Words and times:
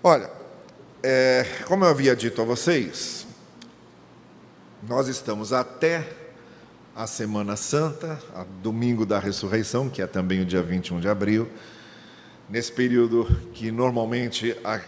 Olha, 0.00 0.30
é, 1.02 1.44
como 1.66 1.84
eu 1.84 1.88
havia 1.88 2.14
dito 2.14 2.40
a 2.40 2.44
vocês, 2.44 3.26
nós 4.88 5.08
estamos 5.08 5.52
até 5.52 6.08
a 6.94 7.04
Semana 7.04 7.56
Santa, 7.56 8.16
a 8.32 8.44
domingo 8.62 9.04
da 9.04 9.18
ressurreição, 9.18 9.90
que 9.90 10.00
é 10.00 10.06
também 10.06 10.40
o 10.40 10.44
dia 10.44 10.62
21 10.62 11.00
de 11.00 11.08
abril, 11.08 11.48
nesse 12.48 12.70
período 12.70 13.24
que 13.52 13.72
normalmente 13.72 14.56
a, 14.62 14.80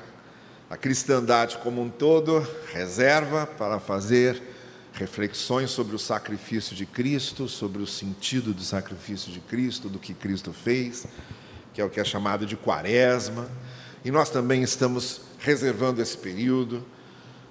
a 0.71 0.77
cristandade 0.77 1.59
como 1.59 1.83
um 1.83 1.91
todo 1.91 2.47
reserva 2.73 3.49
para 3.49 3.81
fazer 3.81 4.41
reflexões 4.93 5.73
sobre 5.73 5.97
o 5.97 5.99
sacrifício 5.99 6.77
de 6.77 6.87
Cristo, 6.87 7.49
sobre 7.49 7.83
o 7.83 7.87
sentido 7.87 8.55
do 8.55 8.63
sacrifício 8.63 9.33
de 9.33 9.41
Cristo, 9.41 9.89
do 9.89 9.99
que 9.99 10.15
Cristo 10.15 10.53
fez, 10.53 11.05
que 11.75 11.81
é 11.81 11.85
o 11.85 11.91
que 11.91 11.99
é 11.99 12.05
chamado 12.05 12.47
de 12.47 12.57
quaresma. 12.57 13.51
E 14.05 14.11
nós 14.11 14.31
também 14.31 14.63
estamos 14.63 15.21
reservando 15.39 16.01
esse 16.01 16.17
período 16.17 16.83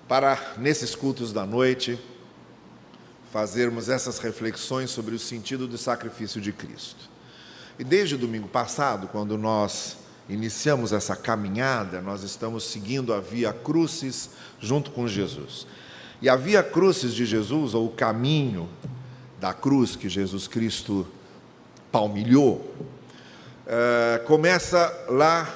para, 0.08 0.56
nesses 0.58 0.96
cultos 0.96 1.32
da 1.32 1.46
noite, 1.46 2.00
fazermos 3.32 3.90
essas 3.90 4.18
reflexões 4.18 4.90
sobre 4.90 5.14
o 5.14 5.20
sentido 5.20 5.68
do 5.68 5.78
sacrifício 5.78 6.42
de 6.42 6.52
Cristo. 6.52 7.08
E 7.78 7.84
desde 7.84 8.16
o 8.16 8.18
domingo 8.18 8.48
passado, 8.48 9.08
quando 9.08 9.38
nós 9.38 9.98
iniciamos 10.28 10.92
essa 10.92 11.16
caminhada, 11.16 12.02
nós 12.02 12.24
estamos 12.24 12.64
seguindo 12.64 13.14
a 13.14 13.20
via 13.20 13.54
crucis 13.54 14.32
junto 14.60 14.90
com 14.92 15.08
Jesus. 15.08 15.68
E 16.22 16.28
a 16.28 16.36
via 16.36 16.64
crucis 16.64 17.14
de 17.14 17.26
Jesus, 17.26 17.74
ou 17.74 17.86
o 17.86 17.92
caminho 17.92 18.68
da 19.40 19.54
cruz 19.54 19.96
que 19.96 20.10
Jesus 20.10 20.48
Cristo 20.48 21.08
palmilhou, 21.92 22.76
é, 23.66 24.18
começa 24.26 25.06
lá 25.08 25.48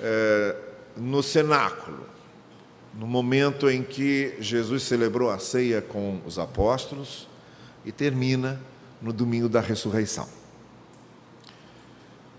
é, 0.00 0.56
no 0.96 1.22
cenáculo, 1.22 2.06
no 2.94 3.06
momento 3.06 3.68
em 3.68 3.82
que 3.82 4.34
Jesus 4.40 4.82
celebrou 4.82 5.30
a 5.30 5.38
ceia 5.38 5.82
com 5.82 6.20
os 6.24 6.38
apóstolos 6.38 7.28
e 7.84 7.92
termina 7.92 8.60
no 9.00 9.12
domingo 9.12 9.48
da 9.48 9.60
ressurreição. 9.60 10.28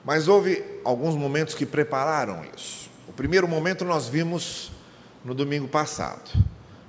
Mas 0.04 0.28
houve 0.28 0.64
alguns 0.84 1.16
momentos 1.16 1.54
que 1.54 1.66
prepararam 1.66 2.44
isso. 2.56 2.90
O 3.08 3.14
primeiro 3.14 3.48
momento 3.48 3.86
nós 3.86 4.08
vimos 4.08 4.72
no 5.24 5.34
domingo 5.36 5.68
passado. 5.68 6.32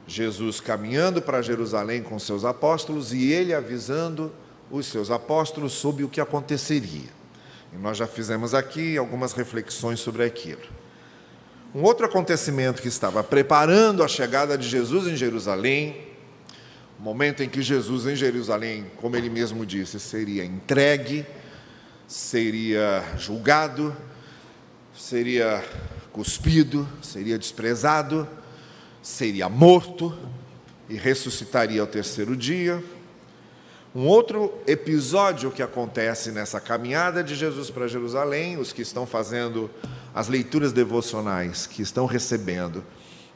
Jesus 0.07 0.61
caminhando 0.61 1.21
para 1.21 1.43
Jerusalém 1.43 2.03
com 2.03 2.19
seus 2.19 2.45
apóstolos 2.45 3.13
e 3.13 3.31
ele 3.31 3.53
avisando 3.53 4.33
os 4.71 4.87
seus 4.87 5.11
apóstolos 5.11 5.73
sobre 5.73 6.05
o 6.05 6.09
que 6.09 6.21
aconteceria. 6.21 7.18
E 7.73 7.77
nós 7.77 7.97
já 7.97 8.07
fizemos 8.07 8.55
aqui 8.55 8.97
algumas 8.97 9.33
reflexões 9.33 10.01
sobre 10.01 10.25
aquilo. 10.25 10.63
Um 11.75 11.83
outro 11.83 12.07
acontecimento 12.07 12.81
que 12.81 12.89
estava 12.89 13.23
preparando 13.23 14.03
a 14.03 14.09
chegada 14.09 14.57
de 14.57 14.67
Jesus 14.67 15.07
em 15.07 15.17
Jerusalém, 15.17 16.09
o 16.99 17.03
momento 17.03 17.43
em 17.43 17.49
que 17.49 17.61
Jesus 17.61 18.07
em 18.07 18.17
Jerusalém, 18.17 18.91
como 18.97 19.17
ele 19.17 19.29
mesmo 19.29 19.67
disse, 19.67 20.01
seria 20.01 20.45
entregue, 20.45 21.27
seria 22.07 23.05
julgado, 23.19 23.95
seria 24.97 25.63
cuspido, 26.11 26.89
seria 27.03 27.39
desprezado, 27.39 28.27
seria 29.03 29.49
morto 29.49 30.17
e 30.89 30.95
ressuscitaria 30.95 31.81
ao 31.81 31.87
terceiro 31.87 32.35
dia. 32.35 32.83
Um 33.95 34.07
outro 34.07 34.53
episódio 34.67 35.51
que 35.51 35.63
acontece 35.63 36.31
nessa 36.31 36.61
caminhada 36.61 37.25
de 37.25 37.35
Jesus 37.35 37.71
para 37.71 37.89
Jerusalém, 37.89 38.59
os 38.59 38.71
que 38.71 38.83
estão 38.83 39.07
fazendo 39.07 39.71
as 40.15 40.29
leituras 40.29 40.73
devocionais, 40.73 41.67
que 41.67 41.81
estão 41.81 42.05
recebendo 42.05 42.85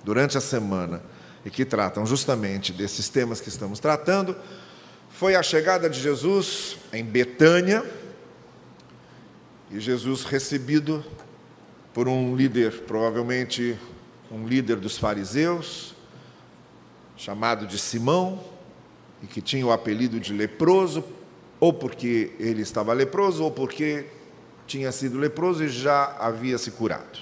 durante 0.04 0.36
a 0.36 0.42
semana 0.42 1.02
e 1.44 1.50
que 1.50 1.64
tratam 1.64 2.04
justamente 2.04 2.70
desses 2.70 3.08
temas 3.08 3.40
que 3.40 3.48
estamos 3.48 3.80
tratando, 3.80 4.36
foi 5.10 5.34
a 5.34 5.42
chegada 5.42 5.88
de 5.88 5.98
Jesus 5.98 6.76
em 6.92 7.02
Betânia 7.02 7.82
e 9.70 9.80
Jesus 9.80 10.22
recebido 10.24 11.02
por 11.94 12.08
um 12.08 12.36
líder, 12.36 12.82
provavelmente 12.82 13.78
um 14.30 14.46
líder 14.46 14.76
dos 14.76 14.98
fariseus, 14.98 15.94
chamado 17.16 17.66
de 17.66 17.78
Simão, 17.78 18.51
e 19.22 19.26
que 19.26 19.40
tinha 19.40 19.64
o 19.64 19.72
apelido 19.72 20.18
de 20.18 20.32
leproso, 20.32 21.04
ou 21.60 21.72
porque 21.72 22.32
ele 22.38 22.62
estava 22.62 22.92
leproso, 22.92 23.44
ou 23.44 23.50
porque 23.50 24.06
tinha 24.66 24.90
sido 24.90 25.18
leproso 25.18 25.62
e 25.64 25.68
já 25.68 26.16
havia 26.18 26.58
se 26.58 26.72
curado. 26.72 27.20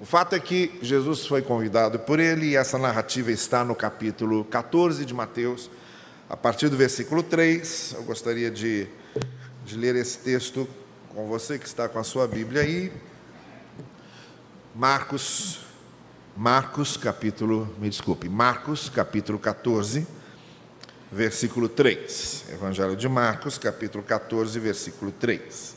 O 0.00 0.06
fato 0.06 0.36
é 0.36 0.38
que 0.38 0.78
Jesus 0.80 1.26
foi 1.26 1.42
convidado 1.42 1.98
por 1.98 2.20
ele, 2.20 2.50
e 2.50 2.56
essa 2.56 2.78
narrativa 2.78 3.32
está 3.32 3.64
no 3.64 3.74
capítulo 3.74 4.44
14 4.44 5.04
de 5.04 5.12
Mateus, 5.12 5.68
a 6.30 6.36
partir 6.36 6.68
do 6.68 6.76
versículo 6.76 7.20
3. 7.20 7.94
Eu 7.96 8.04
gostaria 8.04 8.48
de, 8.48 8.86
de 9.64 9.76
ler 9.76 9.96
esse 9.96 10.18
texto 10.18 10.68
com 11.12 11.26
você 11.26 11.58
que 11.58 11.66
está 11.66 11.88
com 11.88 11.98
a 11.98 12.04
sua 12.04 12.28
Bíblia 12.28 12.62
aí. 12.62 12.92
Marcos, 14.72 15.62
Marcos 16.36 16.96
capítulo, 16.96 17.74
me 17.80 17.88
desculpe, 17.88 18.28
Marcos 18.28 18.88
capítulo 18.88 19.36
14 19.36 20.17
versículo 21.10 21.68
3. 21.68 22.44
Evangelho 22.52 22.96
de 22.96 23.08
Marcos, 23.08 23.58
capítulo 23.58 24.04
14, 24.04 24.58
versículo 24.58 25.10
3. 25.12 25.76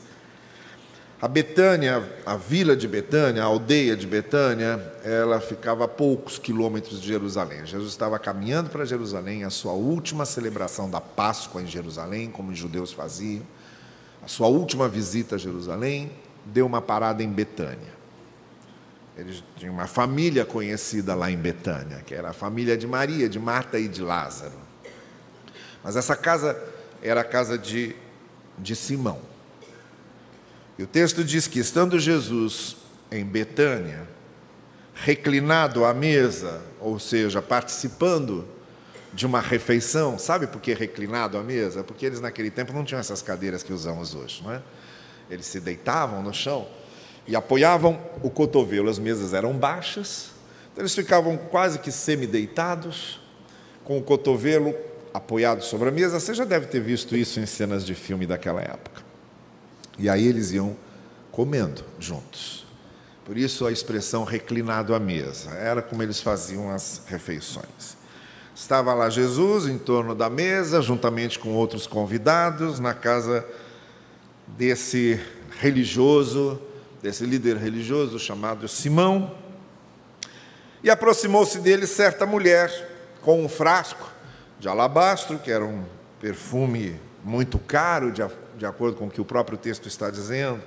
A 1.20 1.28
Betânia, 1.28 2.02
a 2.26 2.36
vila 2.36 2.74
de 2.74 2.88
Betânia, 2.88 3.42
a 3.42 3.46
aldeia 3.46 3.96
de 3.96 4.08
Betânia, 4.08 4.80
ela 5.04 5.40
ficava 5.40 5.84
a 5.84 5.88
poucos 5.88 6.36
quilômetros 6.36 7.00
de 7.00 7.06
Jerusalém. 7.06 7.64
Jesus 7.64 7.90
estava 7.90 8.18
caminhando 8.18 8.70
para 8.70 8.84
Jerusalém, 8.84 9.44
a 9.44 9.50
sua 9.50 9.72
última 9.72 10.26
celebração 10.26 10.90
da 10.90 11.00
Páscoa 11.00 11.62
em 11.62 11.66
Jerusalém, 11.66 12.28
como 12.28 12.50
os 12.50 12.58
judeus 12.58 12.92
faziam, 12.92 13.42
a 14.20 14.26
sua 14.26 14.48
última 14.48 14.88
visita 14.88 15.36
a 15.36 15.38
Jerusalém, 15.38 16.10
deu 16.44 16.66
uma 16.66 16.82
parada 16.82 17.22
em 17.22 17.28
Betânia. 17.28 17.92
Ele 19.16 19.40
tinha 19.56 19.70
uma 19.70 19.86
família 19.86 20.44
conhecida 20.44 21.14
lá 21.14 21.30
em 21.30 21.36
Betânia, 21.36 22.02
que 22.04 22.14
era 22.14 22.30
a 22.30 22.32
família 22.32 22.76
de 22.76 22.86
Maria, 22.86 23.28
de 23.28 23.38
Marta 23.38 23.78
e 23.78 23.86
de 23.86 24.02
Lázaro. 24.02 24.61
Mas 25.82 25.96
essa 25.96 26.16
casa 26.16 26.60
era 27.02 27.20
a 27.20 27.24
casa 27.24 27.58
de, 27.58 27.96
de 28.58 28.76
Simão. 28.76 29.20
E 30.78 30.82
o 30.82 30.86
texto 30.86 31.24
diz 31.24 31.46
que, 31.46 31.58
estando 31.58 31.98
Jesus 31.98 32.76
em 33.10 33.24
Betânia, 33.24 34.08
reclinado 34.94 35.84
à 35.84 35.92
mesa, 35.92 36.62
ou 36.80 36.98
seja, 36.98 37.42
participando 37.42 38.46
de 39.12 39.26
uma 39.26 39.40
refeição, 39.40 40.18
sabe 40.18 40.46
por 40.46 40.60
que 40.60 40.72
reclinado 40.72 41.36
à 41.36 41.42
mesa? 41.42 41.84
Porque 41.84 42.06
eles 42.06 42.20
naquele 42.20 42.50
tempo 42.50 42.72
não 42.72 42.84
tinham 42.84 43.00
essas 43.00 43.20
cadeiras 43.20 43.62
que 43.62 43.72
usamos 43.72 44.14
hoje, 44.14 44.42
não 44.42 44.52
é? 44.52 44.62
Eles 45.28 45.46
se 45.46 45.60
deitavam 45.60 46.22
no 46.22 46.32
chão 46.32 46.66
e 47.26 47.36
apoiavam 47.36 48.00
o 48.22 48.30
cotovelo. 48.30 48.88
As 48.88 48.98
mesas 48.98 49.34
eram 49.34 49.52
baixas, 49.52 50.30
então 50.72 50.82
eles 50.82 50.94
ficavam 50.94 51.36
quase 51.36 51.78
que 51.78 51.92
semi-deitados, 51.92 53.20
com 53.84 53.98
o 53.98 54.02
cotovelo 54.02 54.74
apoiado 55.12 55.62
sobre 55.62 55.88
a 55.88 55.92
mesa. 55.92 56.18
Você 56.18 56.34
já 56.34 56.44
deve 56.44 56.66
ter 56.66 56.80
visto 56.80 57.16
isso 57.16 57.38
em 57.40 57.46
cenas 57.46 57.84
de 57.84 57.94
filme 57.94 58.26
daquela 58.26 58.60
época. 58.60 59.02
E 59.98 60.08
aí 60.08 60.26
eles 60.26 60.52
iam 60.52 60.76
comendo 61.30 61.84
juntos. 61.98 62.66
Por 63.24 63.36
isso 63.36 63.66
a 63.66 63.72
expressão 63.72 64.24
reclinado 64.24 64.94
à 64.94 65.00
mesa. 65.00 65.50
Era 65.50 65.80
como 65.80 66.02
eles 66.02 66.20
faziam 66.20 66.70
as 66.70 67.02
refeições. 67.06 67.96
Estava 68.54 68.92
lá 68.92 69.08
Jesus 69.08 69.66
em 69.66 69.78
torno 69.78 70.14
da 70.14 70.28
mesa, 70.28 70.82
juntamente 70.82 71.38
com 71.38 71.54
outros 71.54 71.86
convidados, 71.86 72.78
na 72.78 72.92
casa 72.92 73.46
desse 74.46 75.20
religioso, 75.58 76.60
desse 77.02 77.24
líder 77.24 77.56
religioso 77.56 78.18
chamado 78.18 78.68
Simão. 78.68 79.34
E 80.82 80.90
aproximou-se 80.90 81.58
dele 81.60 81.86
certa 81.86 82.26
mulher 82.26 82.70
com 83.22 83.42
um 83.42 83.48
frasco 83.48 84.11
de 84.62 84.68
alabastro, 84.68 85.40
que 85.40 85.50
era 85.50 85.64
um 85.64 85.84
perfume 86.20 86.94
muito 87.24 87.58
caro, 87.58 88.12
de, 88.12 88.22
de 88.56 88.64
acordo 88.64 88.96
com 88.96 89.08
o 89.08 89.10
que 89.10 89.20
o 89.20 89.24
próprio 89.24 89.58
texto 89.58 89.88
está 89.88 90.08
dizendo, 90.08 90.62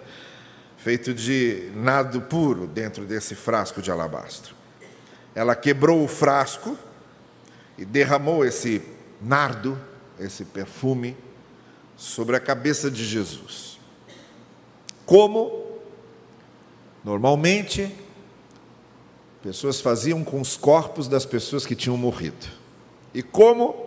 feito 0.76 1.14
de 1.14 1.72
nado 1.74 2.20
puro 2.24 2.68
dentro 2.68 3.06
desse 3.06 3.36
frasco 3.36 3.82
de 3.82 3.90
alabastro. 3.90 4.54
Ela 5.34 5.56
quebrou 5.56 6.04
o 6.04 6.10
frasco 6.10 6.78
e 7.78 7.86
derramou 7.86 8.44
esse 8.44 8.82
nardo, 9.22 9.80
esse 10.20 10.44
perfume, 10.44 11.16
sobre 11.96 12.36
a 12.36 12.40
cabeça 12.42 12.92
de 12.92 13.06
Jesus. 13.06 13.80
Como 15.06 15.80
normalmente 17.02 17.96
pessoas 19.42 19.80
faziam 19.80 20.22
com 20.22 20.42
os 20.42 20.58
corpos 20.58 21.08
das 21.08 21.26
pessoas 21.26 21.66
que 21.66 21.78
tinham 21.78 21.96
morrido. 21.96 22.46
E 23.14 23.24
como 23.24 23.85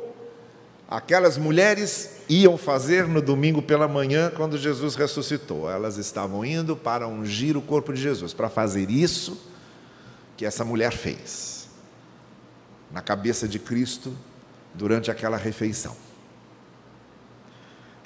aquelas 0.89 1.37
mulheres 1.37 2.23
iam 2.29 2.57
fazer 2.57 3.07
no 3.07 3.21
domingo 3.21 3.61
pela 3.61 3.87
manhã, 3.87 4.33
quando 4.35 4.57
Jesus 4.57 4.95
ressuscitou. 4.95 5.71
Elas 5.71 5.99
estavam 5.99 6.45
indo 6.45 6.75
para 6.75 7.07
ungir 7.07 7.57
o 7.57 7.63
corpo 7.63 7.93
de 7.93 8.01
Jesus, 8.01 8.33
para 8.33 8.49
fazer 8.49 8.91
isso 8.91 9.39
que 10.37 10.47
essa 10.47 10.65
mulher 10.65 10.93
fez 10.93 11.69
na 12.91 13.03
cabeça 13.03 13.47
de 13.47 13.59
Cristo 13.59 14.17
durante 14.73 15.11
aquela 15.11 15.37
refeição. 15.37 15.95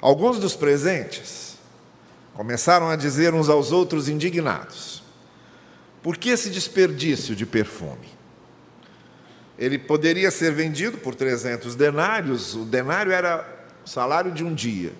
Alguns 0.01 0.37
dos 0.37 0.55
presentes 0.55 1.57
começaram 2.33 2.89
a 2.89 2.97
dizer 2.97 3.33
uns 3.33 3.47
aos 3.47 3.71
outros 3.71 4.09
indignados: 4.09 5.01
por 6.01 6.17
que 6.17 6.29
esse 6.29 6.49
desperdício 6.49 7.33
de 7.33 7.45
perfume? 7.45 8.22
Ele 9.63 9.79
poderia 9.79 10.29
ser 10.29 10.51
vendido 10.51 10.97
por 10.97 11.15
300 11.15 11.73
denários, 11.73 12.53
o 12.53 12.65
denário 12.65 13.13
era 13.13 13.47
o 13.85 13.89
salário 13.89 14.29
de 14.29 14.43
um 14.43 14.53
dia. 14.53 14.91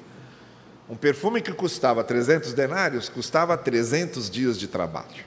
Um 0.90 0.96
perfume 0.96 1.42
que 1.42 1.52
custava 1.52 2.02
300 2.02 2.54
denários 2.54 3.10
custava 3.10 3.58
300 3.58 4.30
dias 4.30 4.58
de 4.58 4.70
trabalho. 4.70 5.26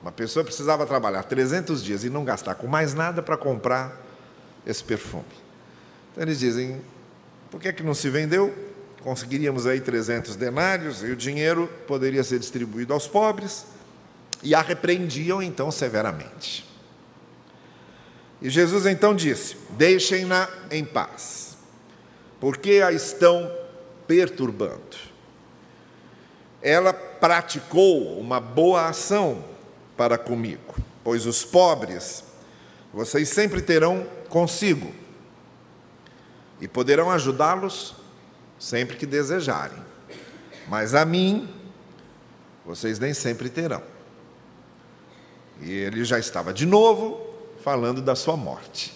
Uma 0.00 0.12
pessoa 0.12 0.44
precisava 0.44 0.86
trabalhar 0.86 1.24
300 1.24 1.82
dias 1.82 2.04
e 2.04 2.10
não 2.10 2.24
gastar 2.24 2.54
com 2.54 2.68
mais 2.68 2.94
nada 2.94 3.20
para 3.20 3.36
comprar 3.36 4.00
esse 4.64 4.84
perfume. 4.84 5.24
Então 6.12 6.22
eles 6.22 6.38
dizem: 6.38 6.80
por 7.50 7.60
que, 7.60 7.66
é 7.66 7.72
que 7.72 7.82
não 7.82 7.94
se 7.94 8.08
vendeu? 8.10 8.54
Conseguiríamos 9.00 9.66
aí 9.66 9.80
300 9.80 10.36
denários 10.36 11.02
e 11.02 11.06
o 11.06 11.16
dinheiro 11.16 11.68
poderia 11.88 12.22
ser 12.22 12.38
distribuído 12.38 12.92
aos 12.92 13.08
pobres. 13.08 13.66
E 14.40 14.54
a 14.54 14.62
repreendiam 14.62 15.42
então 15.42 15.68
severamente. 15.72 16.71
E 18.42 18.50
Jesus 18.50 18.86
então 18.86 19.14
disse: 19.14 19.56
Deixem-na 19.70 20.48
em 20.70 20.84
paz, 20.84 21.56
porque 22.40 22.82
a 22.84 22.90
estão 22.90 23.50
perturbando. 24.06 25.12
Ela 26.60 26.92
praticou 26.92 28.18
uma 28.18 28.40
boa 28.40 28.88
ação 28.88 29.44
para 29.96 30.18
comigo, 30.18 30.74
pois 31.04 31.24
os 31.24 31.44
pobres 31.44 32.24
vocês 32.92 33.28
sempre 33.28 33.62
terão 33.62 34.06
consigo 34.28 34.92
e 36.60 36.66
poderão 36.68 37.10
ajudá-los 37.10 37.94
sempre 38.58 38.96
que 38.96 39.06
desejarem, 39.06 39.78
mas 40.68 40.94
a 40.94 41.04
mim 41.04 41.48
vocês 42.66 42.98
nem 42.98 43.14
sempre 43.14 43.48
terão. 43.48 43.82
E 45.60 45.70
ele 45.70 46.04
já 46.04 46.18
estava 46.18 46.52
de 46.52 46.66
novo 46.66 47.31
falando 47.62 48.02
da 48.02 48.14
sua 48.14 48.36
morte 48.36 48.92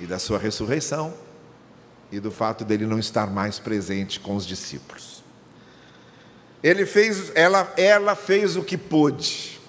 e 0.00 0.06
da 0.06 0.18
sua 0.18 0.38
ressurreição 0.38 1.12
e 2.10 2.18
do 2.18 2.30
fato 2.30 2.64
dele 2.64 2.86
não 2.86 2.98
estar 2.98 3.26
mais 3.26 3.58
presente 3.58 4.18
com 4.18 4.34
os 4.34 4.46
discípulos. 4.46 5.22
Ele 6.62 6.86
fez, 6.86 7.30
ela, 7.34 7.72
ela 7.76 8.16
fez 8.16 8.56
o 8.56 8.64
que 8.64 8.78
pôde. 8.78 9.60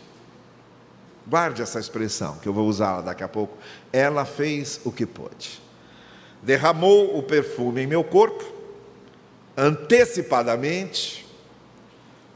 Guarde 1.27 1.61
essa 1.61 1.79
expressão 1.79 2.37
que 2.37 2.47
eu 2.47 2.53
vou 2.53 2.67
usá-la 2.67 3.01
daqui 3.01 3.23
a 3.23 3.27
pouco. 3.27 3.57
Ela 3.91 4.25
fez 4.25 4.79
o 4.85 4.91
que 4.91 5.05
pôde. 5.05 5.61
Derramou 6.41 7.17
o 7.17 7.21
perfume 7.21 7.81
em 7.81 7.87
meu 7.87 8.03
corpo, 8.03 8.43
antecipadamente, 9.55 11.27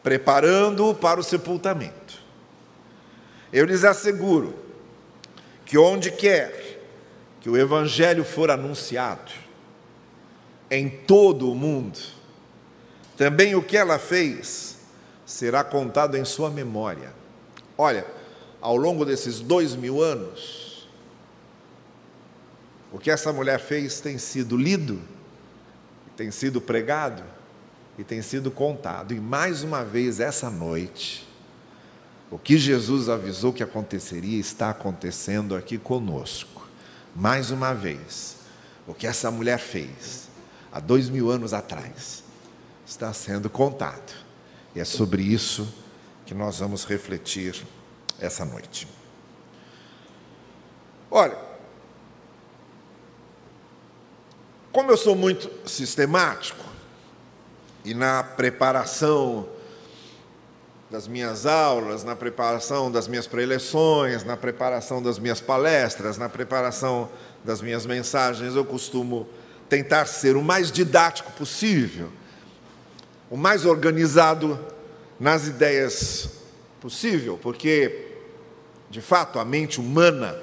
preparando-o 0.03 0.93
para 0.93 1.19
o 1.19 1.23
sepultamento. 1.23 2.21
Eu 3.51 3.65
lhes 3.65 3.83
asseguro 3.85 4.63
que 5.73 5.77
onde 5.79 6.11
quer 6.11 6.79
que 7.41 7.49
o 7.49 7.57
Evangelho 7.57 8.23
for 8.23 8.51
anunciado, 8.51 9.31
em 10.69 10.87
todo 10.87 11.51
o 11.51 11.55
mundo, 11.55 11.97
também 13.17 13.55
o 13.55 13.63
que 13.63 13.75
ela 13.75 13.97
fez 13.97 14.77
será 15.25 15.63
contado 15.63 16.15
em 16.15 16.23
sua 16.23 16.51
memória. 16.51 17.11
Olha, 17.75 18.05
ao 18.61 18.77
longo 18.77 19.03
desses 19.03 19.39
dois 19.39 19.75
mil 19.75 19.99
anos, 19.99 20.87
o 22.91 22.99
que 22.99 23.09
essa 23.09 23.33
mulher 23.33 23.59
fez 23.59 23.99
tem 23.99 24.19
sido 24.19 24.55
lido, 24.55 25.01
tem 26.15 26.29
sido 26.29 26.61
pregado 26.61 27.23
e 27.97 28.03
tem 28.03 28.21
sido 28.21 28.51
contado. 28.51 29.11
E 29.11 29.19
mais 29.19 29.63
uma 29.63 29.83
vez, 29.83 30.19
essa 30.19 30.51
noite, 30.51 31.27
o 32.33 32.39
que 32.39 32.57
Jesus 32.57 33.09
avisou 33.09 33.53
que 33.53 33.61
aconteceria 33.61 34.39
está 34.39 34.71
acontecendo 34.71 35.55
aqui 35.55 35.77
conosco. 35.77 36.67
Mais 37.15 37.51
uma 37.51 37.75
vez, 37.75 38.37
o 38.87 38.93
que 38.95 39.05
essa 39.05 39.29
mulher 39.29 39.59
fez 39.59 40.29
há 40.71 40.79
dois 40.79 41.09
mil 41.09 41.29
anos 41.29 41.53
atrás 41.53 42.23
está 42.87 43.13
sendo 43.13 43.51
contado. 43.51 44.11
E 44.73 44.79
é 44.79 44.83
sobre 44.83 45.21
isso 45.21 45.71
que 46.25 46.33
nós 46.33 46.57
vamos 46.57 46.85
refletir 46.85 47.67
essa 48.19 48.43
noite. 48.43 48.87
Olha, 51.11 51.37
como 54.71 54.89
eu 54.89 54.97
sou 54.97 55.15
muito 55.15 55.51
sistemático 55.69 56.65
e 57.85 57.93
na 57.93 58.23
preparação 58.23 59.47
das 60.93 61.07
minhas 61.07 61.47
aulas, 61.47 62.03
na 62.03 62.15
preparação 62.15 62.91
das 62.91 63.07
minhas 63.07 63.25
preleções, 63.25 64.23
na 64.23 64.37
preparação 64.37 65.01
das 65.01 65.17
minhas 65.17 65.41
palestras, 65.41 66.19
na 66.19 66.29
preparação 66.29 67.09
das 67.43 67.63
minhas 67.63 67.83
mensagens, 67.83 68.55
eu 68.55 68.63
costumo 68.63 69.27
tentar 69.67 70.05
ser 70.05 70.37
o 70.37 70.43
mais 70.43 70.71
didático 70.71 71.31
possível, 71.31 72.11
o 73.27 73.35
mais 73.35 73.65
organizado 73.65 74.59
nas 75.19 75.47
ideias 75.47 76.29
possível, 76.79 77.39
porque 77.41 78.11
de 78.87 79.01
fato 79.01 79.39
a 79.39 79.45
mente 79.45 79.81
humana 79.81 80.39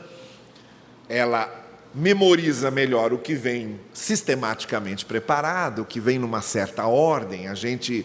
ela 1.08 1.48
memoriza 1.94 2.72
melhor 2.72 3.12
o 3.12 3.18
que 3.18 3.36
vem 3.36 3.78
sistematicamente 3.92 5.04
preparado, 5.04 5.82
o 5.82 5.84
que 5.84 6.00
vem 6.00 6.18
numa 6.18 6.42
certa 6.42 6.88
ordem, 6.88 7.46
a 7.46 7.54
gente 7.54 8.04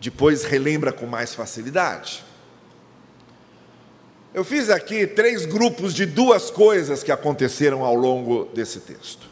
depois 0.00 0.44
relembra 0.44 0.92
com 0.92 1.06
mais 1.06 1.34
facilidade. 1.34 2.24
Eu 4.34 4.44
fiz 4.44 4.68
aqui 4.68 5.06
três 5.06 5.46
grupos 5.46 5.94
de 5.94 6.04
duas 6.04 6.50
coisas 6.50 7.02
que 7.02 7.10
aconteceram 7.10 7.82
ao 7.82 7.94
longo 7.94 8.44
desse 8.54 8.80
texto. 8.80 9.26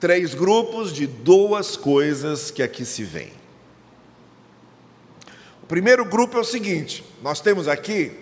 Três 0.00 0.34
grupos 0.34 0.92
de 0.92 1.06
duas 1.06 1.76
coisas 1.76 2.50
que 2.50 2.62
aqui 2.62 2.84
se 2.84 3.04
veem. 3.04 3.32
O 5.62 5.66
primeiro 5.66 6.04
grupo 6.04 6.36
é 6.36 6.40
o 6.40 6.44
seguinte: 6.44 7.04
nós 7.22 7.40
temos 7.40 7.68
aqui 7.68 8.12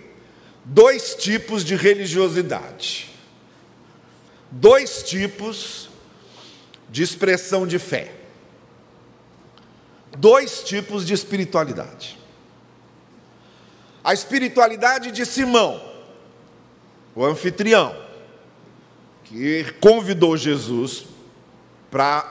dois 0.64 1.14
tipos 1.14 1.64
de 1.64 1.74
religiosidade, 1.74 3.10
dois 4.50 5.02
tipos 5.02 5.88
de 6.90 7.02
expressão 7.02 7.66
de 7.66 7.78
fé 7.78 8.23
dois 10.16 10.62
tipos 10.62 11.06
de 11.06 11.14
espiritualidade. 11.14 12.18
A 14.02 14.12
espiritualidade 14.12 15.10
de 15.10 15.24
Simão, 15.24 15.82
o 17.14 17.24
anfitrião, 17.24 17.96
que 19.24 19.64
convidou 19.80 20.36
Jesus 20.36 21.06
para 21.90 22.30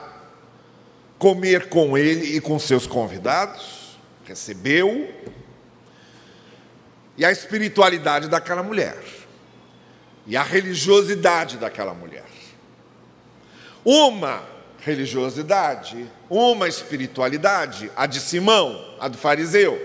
comer 1.18 1.68
com 1.68 1.98
ele 1.98 2.36
e 2.36 2.40
com 2.40 2.58
seus 2.58 2.86
convidados, 2.86 3.98
recebeu, 4.24 5.12
e 7.16 7.24
a 7.24 7.30
espiritualidade 7.30 8.28
daquela 8.28 8.62
mulher, 8.62 9.02
e 10.26 10.36
a 10.36 10.42
religiosidade 10.42 11.56
daquela 11.56 11.94
mulher. 11.94 12.24
Uma 13.84 14.53
religiosidade, 14.84 16.06
uma 16.28 16.68
espiritualidade, 16.68 17.90
a 17.96 18.06
de 18.06 18.20
Simão, 18.20 18.96
a 19.00 19.08
do 19.08 19.16
fariseu, 19.16 19.80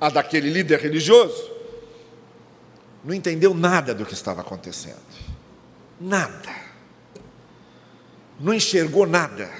a 0.00 0.08
daquele 0.08 0.48
líder 0.48 0.78
religioso, 0.78 1.50
não 3.04 3.12
entendeu 3.12 3.52
nada 3.52 3.92
do 3.92 4.06
que 4.06 4.14
estava 4.14 4.40
acontecendo. 4.40 5.02
Nada. 6.00 6.54
Não 8.38 8.54
enxergou 8.54 9.06
nada. 9.06 9.50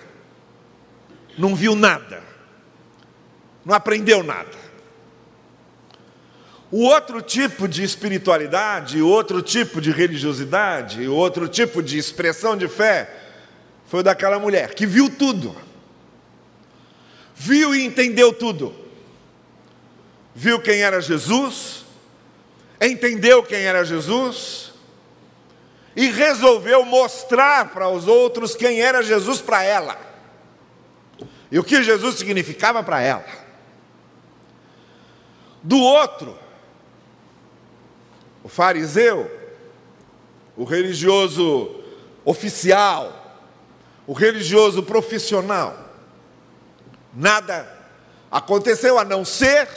Não 1.36 1.56
viu 1.56 1.74
nada. 1.74 2.22
Não 3.64 3.74
aprendeu 3.74 4.22
nada. 4.22 4.62
O 6.70 6.84
outro 6.84 7.20
tipo 7.20 7.66
de 7.66 7.82
espiritualidade, 7.82 9.02
outro 9.02 9.42
tipo 9.42 9.80
de 9.80 9.90
religiosidade, 9.90 11.06
outro 11.06 11.48
tipo 11.48 11.82
de 11.82 11.98
expressão 11.98 12.56
de 12.56 12.66
fé, 12.66 13.21
foi 13.92 14.00
o 14.00 14.02
daquela 14.02 14.38
mulher 14.38 14.74
que 14.74 14.86
viu 14.86 15.10
tudo, 15.10 15.54
viu 17.34 17.74
e 17.74 17.84
entendeu 17.84 18.32
tudo. 18.32 18.74
Viu 20.34 20.62
quem 20.62 20.80
era 20.80 20.98
Jesus, 20.98 21.84
entendeu 22.80 23.42
quem 23.42 23.58
era 23.58 23.84
Jesus, 23.84 24.72
e 25.94 26.08
resolveu 26.08 26.86
mostrar 26.86 27.68
para 27.68 27.86
os 27.90 28.08
outros 28.08 28.54
quem 28.54 28.80
era 28.80 29.02
Jesus 29.02 29.42
para 29.42 29.62
ela 29.62 29.98
e 31.50 31.58
o 31.58 31.62
que 31.62 31.82
Jesus 31.82 32.14
significava 32.14 32.82
para 32.82 33.02
ela. 33.02 33.26
Do 35.62 35.78
outro, 35.78 36.38
o 38.42 38.48
fariseu, 38.48 39.30
o 40.56 40.64
religioso 40.64 41.84
oficial, 42.24 43.18
o 44.06 44.12
religioso 44.12 44.82
profissional, 44.82 45.90
nada 47.14 47.68
aconteceu 48.30 48.98
a 48.98 49.04
não 49.04 49.24
ser 49.24 49.68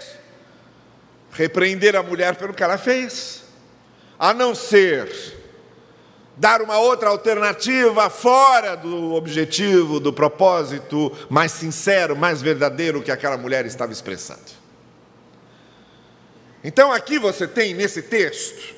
repreender 1.31 1.95
a 1.95 2.03
mulher 2.03 2.35
pelo 2.35 2.53
que 2.53 2.63
ela 2.63 2.77
fez, 2.77 3.43
a 4.17 4.33
não 4.33 4.55
ser 4.55 5.35
dar 6.37 6.61
uma 6.61 6.77
outra 6.77 7.09
alternativa 7.09 8.09
fora 8.09 8.75
do 8.75 9.13
objetivo, 9.13 9.99
do 9.99 10.11
propósito 10.11 11.11
mais 11.29 11.51
sincero, 11.51 12.15
mais 12.15 12.41
verdadeiro 12.41 13.01
que 13.01 13.11
aquela 13.11 13.37
mulher 13.37 13.65
estava 13.65 13.91
expressando. 13.91 14.65
Então 16.63 16.91
aqui 16.91 17.19
você 17.19 17.47
tem 17.47 17.73
nesse 17.73 18.01
texto, 18.01 18.74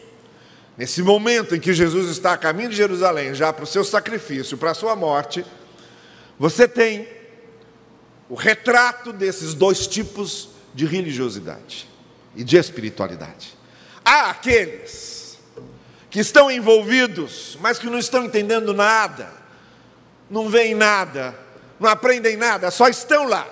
nesse 0.77 1.01
momento 1.01 1.55
em 1.55 1.59
que 1.59 1.73
Jesus 1.73 2.09
está 2.09 2.33
a 2.33 2.37
caminho 2.37 2.69
de 2.69 2.75
Jerusalém, 2.75 3.33
já 3.33 3.51
para 3.51 3.63
o 3.63 3.67
seu 3.67 3.83
sacrifício, 3.83 4.57
para 4.57 4.71
a 4.71 4.75
sua 4.75 4.95
morte, 4.95 5.43
você 6.37 6.67
tem 6.67 7.07
o 8.29 8.35
retrato 8.35 9.11
desses 9.11 9.53
dois 9.53 9.87
tipos 9.87 10.49
de 10.73 10.85
religiosidade 10.85 11.89
e 12.35 12.43
de 12.43 12.57
espiritualidade. 12.57 13.57
Há 14.05 14.29
aqueles 14.29 15.39
que 16.11 16.19
estão 16.19 16.51
envolvidos, 16.51 17.57
mas 17.59 17.79
que 17.79 17.87
não 17.87 17.97
estão 17.97 18.25
entendendo 18.25 18.73
nada, 18.73 19.31
não 20.29 20.47
veem 20.47 20.75
nada, 20.75 21.37
não 21.79 21.89
aprendem 21.89 22.37
nada, 22.37 22.69
só 22.69 22.87
estão 22.87 23.27
lá, 23.27 23.47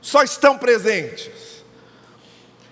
só 0.00 0.22
estão 0.22 0.58
presentes, 0.58 1.64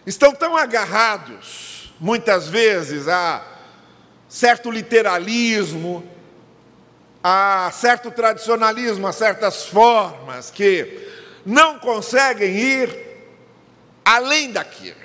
estão 0.04 0.32
tão 0.32 0.56
agarrados, 0.56 1.79
muitas 2.00 2.48
vezes, 2.48 3.06
a 3.06 3.44
certo 4.28 4.70
literalismo, 4.70 6.02
a 7.22 7.70
certo 7.72 8.10
tradicionalismo, 8.10 9.06
a 9.06 9.12
certas 9.12 9.66
formas 9.66 10.50
que 10.50 11.08
não 11.44 11.78
conseguem 11.78 12.56
ir 12.56 13.10
além 14.04 14.50
daquilo. 14.50 14.96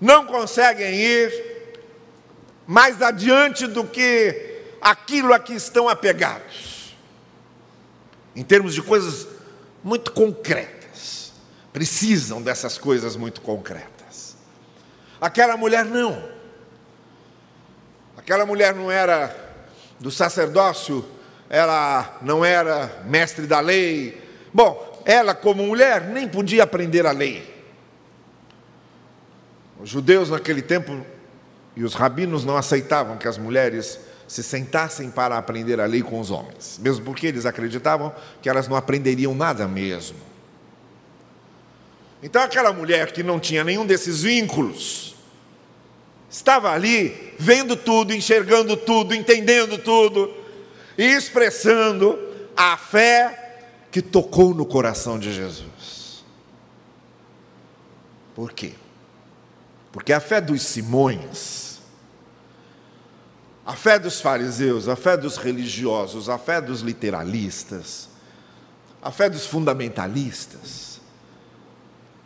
Não 0.00 0.26
conseguem 0.26 0.94
ir 0.94 1.46
mais 2.66 3.00
adiante 3.00 3.66
do 3.66 3.84
que 3.84 4.62
aquilo 4.80 5.32
a 5.32 5.38
que 5.38 5.54
estão 5.54 5.88
apegados. 5.88 6.94
Em 8.34 8.42
termos 8.42 8.74
de 8.74 8.82
coisas 8.82 9.26
muito 9.82 10.12
concretas. 10.12 11.32
Precisam 11.72 12.42
dessas 12.42 12.76
coisas 12.76 13.16
muito 13.16 13.40
concretas. 13.40 13.95
Aquela 15.26 15.56
mulher 15.56 15.84
não. 15.84 16.22
Aquela 18.16 18.46
mulher 18.46 18.72
não 18.76 18.92
era 18.92 19.34
do 19.98 20.08
sacerdócio, 20.08 21.04
ela 21.50 22.16
não 22.22 22.44
era 22.44 23.02
mestre 23.06 23.44
da 23.44 23.58
lei. 23.58 24.22
Bom, 24.54 25.02
ela, 25.04 25.34
como 25.34 25.66
mulher, 25.66 26.02
nem 26.02 26.28
podia 26.28 26.62
aprender 26.62 27.04
a 27.06 27.10
lei. 27.10 27.52
Os 29.80 29.88
judeus 29.88 30.30
naquele 30.30 30.62
tempo 30.62 31.04
e 31.74 31.82
os 31.82 31.94
rabinos 31.94 32.44
não 32.44 32.56
aceitavam 32.56 33.16
que 33.16 33.26
as 33.26 33.36
mulheres 33.36 33.98
se 34.28 34.44
sentassem 34.44 35.10
para 35.10 35.36
aprender 35.36 35.80
a 35.80 35.86
lei 35.86 36.02
com 36.02 36.20
os 36.20 36.30
homens, 36.30 36.78
mesmo 36.80 37.04
porque 37.04 37.26
eles 37.26 37.44
acreditavam 37.44 38.14
que 38.40 38.48
elas 38.48 38.68
não 38.68 38.76
aprenderiam 38.76 39.34
nada 39.34 39.66
mesmo. 39.66 40.18
Então, 42.22 42.40
aquela 42.42 42.72
mulher 42.72 43.10
que 43.10 43.24
não 43.24 43.40
tinha 43.40 43.64
nenhum 43.64 43.84
desses 43.84 44.22
vínculos, 44.22 45.15
estava 46.36 46.70
ali 46.70 47.34
vendo 47.38 47.74
tudo, 47.74 48.12
enxergando 48.12 48.76
tudo, 48.76 49.14
entendendo 49.14 49.78
tudo 49.78 50.30
e 50.98 51.02
expressando 51.02 52.18
a 52.54 52.76
fé 52.76 53.62
que 53.90 54.02
tocou 54.02 54.54
no 54.54 54.66
coração 54.66 55.18
de 55.18 55.32
Jesus. 55.32 56.22
Por 58.34 58.52
quê? 58.52 58.74
Porque 59.90 60.12
a 60.12 60.20
fé 60.20 60.38
dos 60.38 60.60
Simões, 60.60 61.80
a 63.64 63.74
fé 63.74 63.98
dos 63.98 64.20
fariseus, 64.20 64.88
a 64.88 64.94
fé 64.94 65.16
dos 65.16 65.38
religiosos, 65.38 66.28
a 66.28 66.36
fé 66.36 66.60
dos 66.60 66.82
literalistas, 66.82 68.10
a 69.00 69.10
fé 69.10 69.30
dos 69.30 69.46
fundamentalistas, 69.46 71.00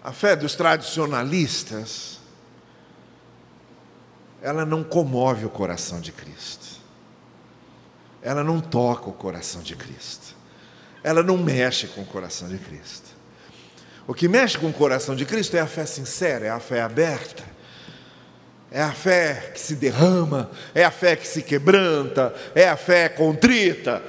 a 0.02 0.10
fé 0.10 0.34
dos 0.34 0.56
tradicionalistas, 0.56 2.19
ela 4.42 4.64
não 4.64 4.82
comove 4.82 5.44
o 5.44 5.50
coração 5.50 6.00
de 6.00 6.12
Cristo. 6.12 6.80
Ela 8.22 8.42
não 8.42 8.60
toca 8.60 9.08
o 9.08 9.12
coração 9.12 9.62
de 9.62 9.76
Cristo. 9.76 10.34
Ela 11.02 11.22
não 11.22 11.36
mexe 11.36 11.86
com 11.86 12.02
o 12.02 12.06
coração 12.06 12.48
de 12.48 12.58
Cristo. 12.58 13.08
O 14.06 14.14
que 14.14 14.28
mexe 14.28 14.58
com 14.58 14.68
o 14.68 14.72
coração 14.72 15.14
de 15.14 15.24
Cristo 15.24 15.56
é 15.56 15.60
a 15.60 15.66
fé 15.66 15.86
sincera, 15.86 16.46
é 16.46 16.50
a 16.50 16.58
fé 16.58 16.82
aberta, 16.82 17.44
é 18.70 18.82
a 18.82 18.92
fé 18.92 19.52
que 19.54 19.60
se 19.60 19.76
derrama, 19.76 20.50
é 20.74 20.84
a 20.84 20.90
fé 20.90 21.16
que 21.16 21.26
se 21.26 21.42
quebranta, 21.42 22.34
é 22.54 22.68
a 22.68 22.76
fé 22.76 23.08
contrita, 23.08 24.02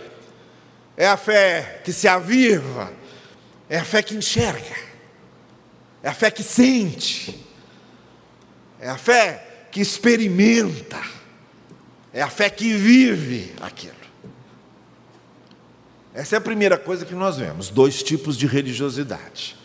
é 0.98 1.08
a 1.08 1.18
fé 1.18 1.82
que 1.84 1.94
se 1.94 2.08
aviva, 2.08 2.92
é 3.70 3.78
a 3.78 3.86
fé 3.86 4.02
que 4.02 4.16
enxerga, 4.16 4.76
é 6.02 6.10
a 6.10 6.14
fé 6.14 6.32
que 6.32 6.44
sente, 6.44 7.48
é 8.80 8.90
a 8.90 8.98
fé 8.98 9.50
que 9.72 9.80
experimenta, 9.80 11.01
é 12.13 12.22
a 12.22 12.30
fé 12.30 12.50
que 12.50 12.74
vive 12.74 13.54
aquilo. 13.62 14.01
Essa 16.13 16.36
é 16.36 16.38
a 16.38 16.42
primeira 16.42 16.78
coisa 16.78 17.06
que 17.06 17.16
nós 17.16 17.38
vemos: 17.38 17.70
dois 17.70 18.04
tipos 18.04 18.38
de 18.38 18.46
religiosidade. 18.46 19.56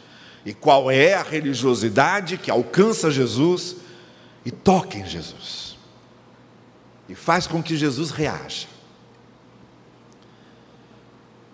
E 0.45 0.55
qual 0.55 0.91
é 0.91 1.15
a 1.15 1.23
religiosidade 1.23 2.39
que 2.39 2.53
alcança 2.53 3.11
Jesus 3.11 3.77
e 4.47 4.51
toca 4.53 4.97
em 4.97 5.05
Jesus. 5.05 5.77
E 7.09 7.17
faz 7.17 7.49
com 7.49 7.61
que 7.61 7.77
Jesus 7.77 8.13
reaja. 8.13 8.69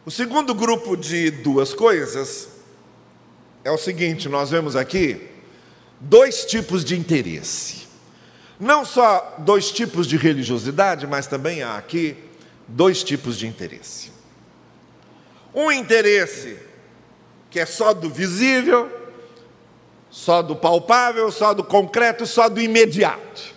O 0.04 0.10
segundo 0.10 0.54
grupo 0.54 0.94
de 0.94 1.30
duas 1.30 1.72
coisas 1.72 2.50
é 3.64 3.70
o 3.70 3.78
seguinte: 3.78 4.28
nós 4.28 4.50
vemos 4.50 4.76
aqui 4.76 5.26
dois 5.98 6.44
tipos 6.44 6.84
de 6.84 6.98
interesse. 6.98 7.81
Não 8.58 8.84
só 8.84 9.36
dois 9.38 9.70
tipos 9.70 10.06
de 10.06 10.16
religiosidade, 10.16 11.06
mas 11.06 11.26
também 11.26 11.62
há 11.62 11.76
aqui 11.76 12.16
dois 12.68 13.02
tipos 13.02 13.38
de 13.38 13.46
interesse. 13.46 14.12
Um 15.54 15.70
interesse 15.70 16.58
que 17.50 17.60
é 17.60 17.66
só 17.66 17.92
do 17.92 18.08
visível, 18.08 18.90
só 20.10 20.42
do 20.42 20.56
palpável, 20.56 21.30
só 21.30 21.52
do 21.52 21.62
concreto, 21.62 22.26
só 22.26 22.48
do 22.48 22.60
imediato. 22.60 23.54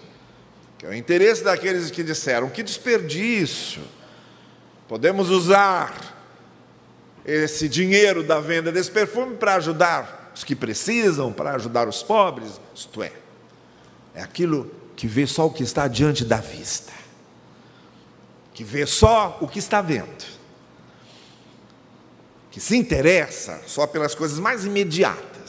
Que 0.77 0.85
é 0.85 0.89
o 0.89 0.93
interesse 0.93 1.43
daqueles 1.43 1.89
que 1.91 2.03
disseram: 2.03 2.49
que 2.49 2.63
desperdício, 2.63 3.81
podemos 4.87 5.29
usar 5.29 6.13
esse 7.25 7.67
dinheiro 7.67 8.23
da 8.23 8.39
venda 8.39 8.71
desse 8.71 8.91
perfume 8.91 9.35
para 9.35 9.55
ajudar 9.55 10.31
os 10.35 10.43
que 10.43 10.55
precisam, 10.55 11.31
para 11.31 11.55
ajudar 11.55 11.87
os 11.87 12.03
pobres. 12.03 12.59
Isto 12.73 13.01
é, 13.01 13.11
é 14.13 14.21
aquilo 14.21 14.69
que 14.95 15.07
vê 15.07 15.27
só 15.27 15.47
o 15.47 15.51
que 15.51 15.63
está 15.63 15.87
diante 15.87 16.23
da 16.23 16.37
vista, 16.37 16.93
que 18.53 18.63
vê 18.63 18.85
só 18.85 19.37
o 19.41 19.47
que 19.47 19.59
está 19.59 19.81
vendo, 19.81 20.25
que 22.49 22.59
se 22.59 22.77
interessa 22.77 23.61
só 23.67 23.85
pelas 23.85 24.15
coisas 24.15 24.39
mais 24.39 24.65
imediatas 24.65 25.45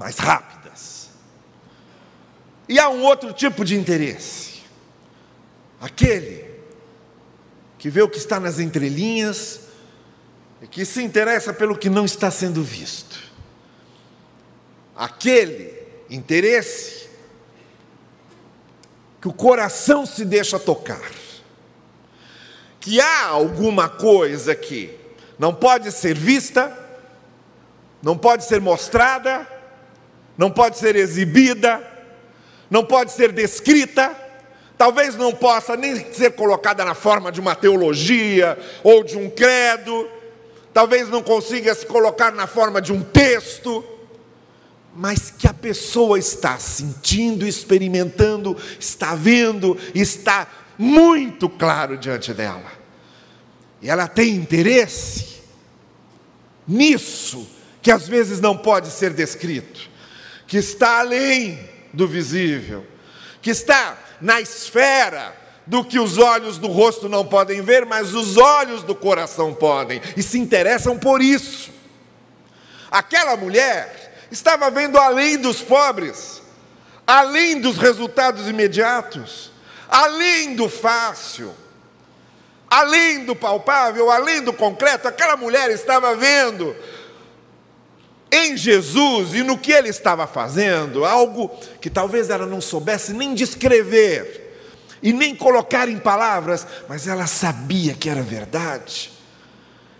mais 0.00 0.18
rápidas. 0.18 1.10
E 2.68 2.78
há 2.78 2.88
um 2.88 3.02
outro 3.02 3.32
tipo 3.32 3.64
de 3.64 3.76
interesse, 3.76 4.62
aquele 5.80 6.48
que 7.78 7.90
vê 7.90 8.00
o 8.02 8.08
que 8.08 8.18
está 8.18 8.38
nas 8.38 8.58
entrelinhas 8.58 9.60
e 10.62 10.66
que 10.66 10.84
se 10.84 11.02
interessa 11.02 11.52
pelo 11.52 11.76
que 11.76 11.90
não 11.90 12.04
está 12.04 12.30
sendo 12.30 12.62
visto. 12.62 13.18
Aquele 14.94 15.72
interesse 16.08 16.99
que 19.20 19.28
o 19.28 19.32
coração 19.32 20.06
se 20.06 20.24
deixa 20.24 20.58
tocar. 20.58 21.10
Que 22.80 23.00
há 23.00 23.26
alguma 23.26 23.88
coisa 23.88 24.54
que 24.54 24.98
não 25.38 25.54
pode 25.54 25.92
ser 25.92 26.16
vista, 26.16 26.76
não 28.02 28.16
pode 28.16 28.44
ser 28.44 28.60
mostrada, 28.60 29.46
não 30.38 30.50
pode 30.50 30.78
ser 30.78 30.96
exibida, 30.96 31.86
não 32.70 32.84
pode 32.84 33.12
ser 33.12 33.32
descrita, 33.32 34.16
talvez 34.78 35.16
não 35.16 35.34
possa 35.34 35.76
nem 35.76 36.12
ser 36.12 36.32
colocada 36.32 36.82
na 36.84 36.94
forma 36.94 37.30
de 37.30 37.40
uma 37.40 37.54
teologia 37.54 38.58
ou 38.82 39.04
de 39.04 39.18
um 39.18 39.28
credo, 39.28 40.08
talvez 40.72 41.10
não 41.10 41.22
consiga 41.22 41.74
se 41.74 41.84
colocar 41.84 42.32
na 42.32 42.46
forma 42.46 42.80
de 42.80 42.90
um 42.90 43.02
texto, 43.02 43.84
mas 44.94 45.30
que 45.30 45.46
a 45.46 45.54
pessoa 45.54 46.18
está 46.18 46.58
sentindo, 46.58 47.46
experimentando, 47.46 48.56
está 48.78 49.14
vendo, 49.14 49.78
está 49.94 50.48
muito 50.76 51.48
claro 51.48 51.96
diante 51.96 52.32
dela. 52.32 52.72
E 53.80 53.88
ela 53.88 54.08
tem 54.08 54.34
interesse 54.34 55.40
nisso, 56.66 57.48
que 57.80 57.90
às 57.90 58.06
vezes 58.06 58.40
não 58.40 58.56
pode 58.56 58.90
ser 58.90 59.12
descrito, 59.12 59.88
que 60.46 60.58
está 60.58 61.00
além 61.00 61.58
do 61.92 62.06
visível, 62.06 62.86
que 63.40 63.50
está 63.50 63.98
na 64.20 64.40
esfera 64.40 65.34
do 65.66 65.84
que 65.84 65.98
os 65.98 66.18
olhos 66.18 66.58
do 66.58 66.66
rosto 66.66 67.08
não 67.08 67.24
podem 67.24 67.62
ver, 67.62 67.86
mas 67.86 68.12
os 68.12 68.36
olhos 68.36 68.82
do 68.82 68.94
coração 68.94 69.54
podem, 69.54 70.00
e 70.16 70.22
se 70.22 70.38
interessam 70.38 70.98
por 70.98 71.22
isso. 71.22 71.70
Aquela 72.90 73.36
mulher 73.36 73.99
estava 74.30 74.70
vendo 74.70 74.98
além 74.98 75.38
dos 75.38 75.62
pobres, 75.62 76.40
além 77.06 77.60
dos 77.60 77.76
resultados 77.76 78.48
imediatos, 78.48 79.50
além 79.88 80.54
do 80.54 80.68
fácil, 80.68 81.52
além 82.68 83.24
do 83.24 83.34
palpável, 83.34 84.10
além 84.10 84.42
do 84.42 84.52
concreto. 84.52 85.08
Aquela 85.08 85.36
mulher 85.36 85.70
estava 85.70 86.14
vendo 86.14 86.74
em 88.30 88.56
Jesus 88.56 89.34
e 89.34 89.42
no 89.42 89.58
que 89.58 89.72
ele 89.72 89.88
estava 89.88 90.26
fazendo, 90.26 91.04
algo 91.04 91.48
que 91.80 91.90
talvez 91.90 92.30
ela 92.30 92.46
não 92.46 92.60
soubesse 92.60 93.12
nem 93.12 93.34
descrever 93.34 94.48
e 95.02 95.12
nem 95.12 95.34
colocar 95.34 95.88
em 95.88 95.98
palavras, 95.98 96.66
mas 96.88 97.08
ela 97.08 97.26
sabia 97.26 97.94
que 97.94 98.08
era 98.08 98.22
verdade, 98.22 99.10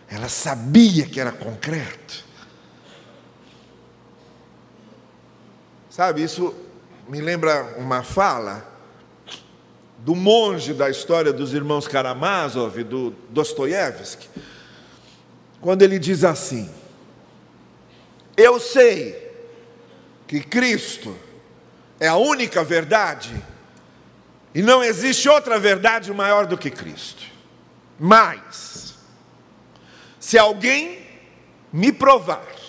ela 0.09 0.29
sabia 0.29 1.07
que 1.07 1.19
era 1.19 1.33
concreto. 1.33 2.30
Sabe, 6.01 6.23
isso 6.23 6.55
me 7.11 7.21
lembra 7.21 7.75
uma 7.77 8.03
fala 8.03 8.67
do 9.99 10.15
monge 10.15 10.73
da 10.73 10.89
história 10.89 11.31
dos 11.31 11.53
irmãos 11.53 11.87
Karamazov, 11.87 12.83
do 12.85 13.11
Dostoiévski, 13.29 14.27
quando 15.61 15.83
ele 15.83 15.99
diz 15.99 16.25
assim: 16.25 16.71
eu 18.35 18.59
sei 18.59 19.31
que 20.27 20.41
Cristo 20.41 21.15
é 22.01 22.09
a 22.09 22.17
única 22.17 22.65
verdade 22.65 23.35
e 24.55 24.63
não 24.63 24.83
existe 24.83 25.29
outra 25.29 25.59
verdade 25.59 26.11
maior 26.15 26.47
do 26.47 26.57
que 26.57 26.71
Cristo. 26.71 27.25
Mas, 27.99 28.95
se 30.19 30.39
alguém 30.39 31.07
me 31.71 31.93
provar 31.93 32.60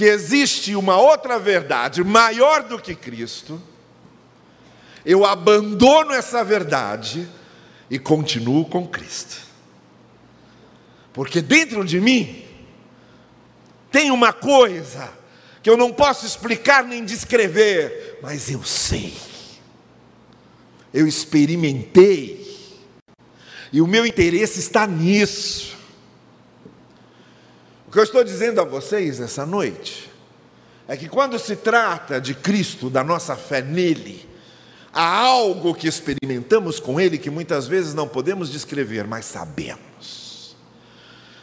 que 0.00 0.06
existe 0.06 0.74
uma 0.74 0.96
outra 0.96 1.38
verdade 1.38 2.02
maior 2.02 2.62
do 2.62 2.80
que 2.80 2.94
Cristo, 2.94 3.60
eu 5.04 5.26
abandono 5.26 6.12
essa 6.12 6.42
verdade 6.42 7.28
e 7.90 7.98
continuo 7.98 8.64
com 8.64 8.88
Cristo. 8.88 9.42
Porque 11.12 11.42
dentro 11.42 11.84
de 11.84 12.00
mim 12.00 12.46
tem 13.92 14.10
uma 14.10 14.32
coisa 14.32 15.12
que 15.62 15.68
eu 15.68 15.76
não 15.76 15.92
posso 15.92 16.24
explicar 16.24 16.82
nem 16.82 17.04
descrever, 17.04 18.20
mas 18.22 18.50
eu 18.50 18.64
sei. 18.64 19.12
Eu 20.94 21.06
experimentei. 21.06 22.80
E 23.70 23.82
o 23.82 23.86
meu 23.86 24.06
interesse 24.06 24.60
está 24.60 24.86
nisso. 24.86 25.76
O 27.90 27.92
que 27.92 27.98
eu 27.98 28.04
estou 28.04 28.22
dizendo 28.22 28.60
a 28.60 28.64
vocês 28.64 29.18
essa 29.18 29.44
noite 29.44 30.08
é 30.86 30.96
que 30.96 31.08
quando 31.08 31.36
se 31.40 31.56
trata 31.56 32.20
de 32.20 32.34
Cristo, 32.34 32.88
da 32.88 33.02
nossa 33.02 33.34
fé 33.34 33.60
nele, 33.60 34.28
há 34.92 35.22
algo 35.22 35.74
que 35.74 35.88
experimentamos 35.88 36.78
com 36.78 37.00
ele 37.00 37.18
que 37.18 37.28
muitas 37.28 37.66
vezes 37.66 37.92
não 37.92 38.06
podemos 38.06 38.48
descrever, 38.48 39.08
mas 39.08 39.24
sabemos. 39.24 40.54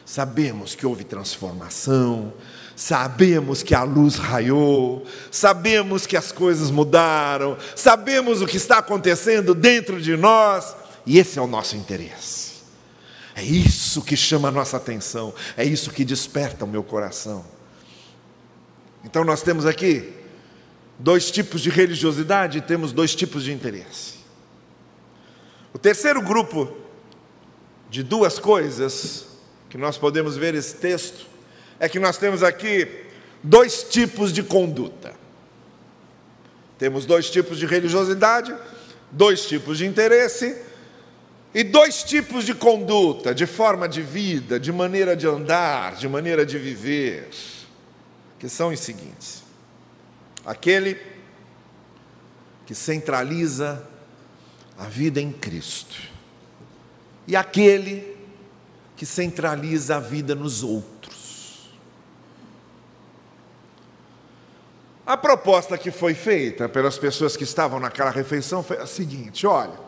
Sabemos 0.06 0.74
que 0.74 0.86
houve 0.86 1.04
transformação, 1.04 2.32
sabemos 2.78 3.62
que 3.62 3.76
a 3.76 3.84
luz 3.84 4.16
raiou, 4.16 5.06
sabemos 5.30 6.06
que 6.06 6.16
as 6.16 6.32
coisas 6.32 6.72
mudaram, 6.72 7.58
sabemos 7.76 8.42
o 8.42 8.48
que 8.48 8.56
está 8.56 8.78
acontecendo 8.78 9.54
dentro 9.54 10.02
de 10.02 10.16
nós, 10.16 10.78
e 11.06 11.20
esse 11.20 11.38
é 11.38 11.42
o 11.42 11.48
nosso 11.48 11.76
interesse. 11.76 12.47
É 13.38 13.44
isso 13.44 14.02
que 14.02 14.18
chama 14.18 14.48
a 14.48 14.52
nossa 14.52 14.78
atenção, 14.78 15.32
é 15.56 15.64
isso 15.64 15.92
que 15.92 16.04
desperta 16.04 16.66
o 16.66 16.68
meu 16.68 16.82
coração. 16.82 17.46
Então 19.06 19.24
nós 19.24 19.44
temos 19.44 19.64
aqui 19.68 20.12
dois 20.98 21.30
tipos 21.30 21.62
de 21.62 21.70
religiosidade 21.70 22.58
e 22.58 22.62
temos 22.62 22.92
dois 22.92 23.14
tipos 23.14 23.44
de 23.44 23.54
interesse. 23.54 24.16
O 25.72 25.78
terceiro 25.78 26.20
grupo 26.20 26.76
de 27.92 28.02
duas 28.02 28.40
coisas 28.40 29.28
que 29.70 29.78
nós 29.78 30.00
podemos 30.00 30.36
ver 30.36 30.56
esse 30.56 30.74
texto 30.78 31.28
é 31.80 31.88
que 31.88 32.00
nós 32.00 32.18
temos 32.18 32.42
aqui 32.42 33.06
dois 33.44 33.84
tipos 33.84 34.34
de 34.34 34.42
conduta. 34.42 35.14
Temos 36.80 37.06
dois 37.06 37.30
tipos 37.30 37.60
de 37.60 37.68
religiosidade, 37.68 38.56
dois 39.12 39.46
tipos 39.46 39.78
de 39.78 39.86
interesse 39.86 40.66
e 41.58 41.64
dois 41.64 42.04
tipos 42.04 42.46
de 42.46 42.54
conduta, 42.54 43.34
de 43.34 43.48
forma 43.48 43.90
de 43.90 44.00
vida, 44.00 44.60
de 44.60 44.72
maneira 44.72 45.16
de 45.16 45.26
andar, 45.26 45.96
de 45.96 46.08
maneira 46.08 46.46
de 46.46 46.60
viver, 46.60 47.30
que 48.38 48.48
são 48.48 48.70
os 48.70 48.80
seguintes: 48.80 49.42
aquele 50.46 51.02
que 52.64 52.76
centraliza 52.76 53.84
a 54.78 54.84
vida 54.84 55.20
em 55.20 55.32
Cristo, 55.32 56.00
e 57.26 57.36
aquele 57.36 58.16
que 58.96 59.04
centraliza 59.04 59.96
a 59.96 60.00
vida 60.00 60.36
nos 60.36 60.62
outros. 60.62 61.72
A 65.04 65.18
proposta 65.18 65.76
que 65.76 65.90
foi 65.90 66.14
feita 66.14 66.70
pelas 66.70 67.00
pessoas 67.00 67.36
que 67.36 67.46
estavam 67.46 67.80
naquela 67.80 68.12
refeição 68.12 68.62
foi 68.62 68.78
a 68.78 68.86
seguinte: 68.86 69.48
olha, 69.48 69.87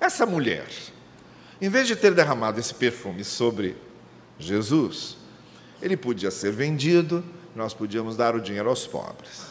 essa 0.00 0.24
mulher, 0.24 0.66
em 1.60 1.68
vez 1.68 1.86
de 1.86 1.96
ter 1.96 2.14
derramado 2.14 2.60
esse 2.60 2.74
perfume 2.74 3.24
sobre 3.24 3.76
Jesus, 4.38 5.16
ele 5.82 5.96
podia 5.96 6.30
ser 6.30 6.52
vendido, 6.52 7.24
nós 7.54 7.74
podíamos 7.74 8.16
dar 8.16 8.34
o 8.34 8.40
dinheiro 8.40 8.68
aos 8.68 8.86
pobres. 8.86 9.48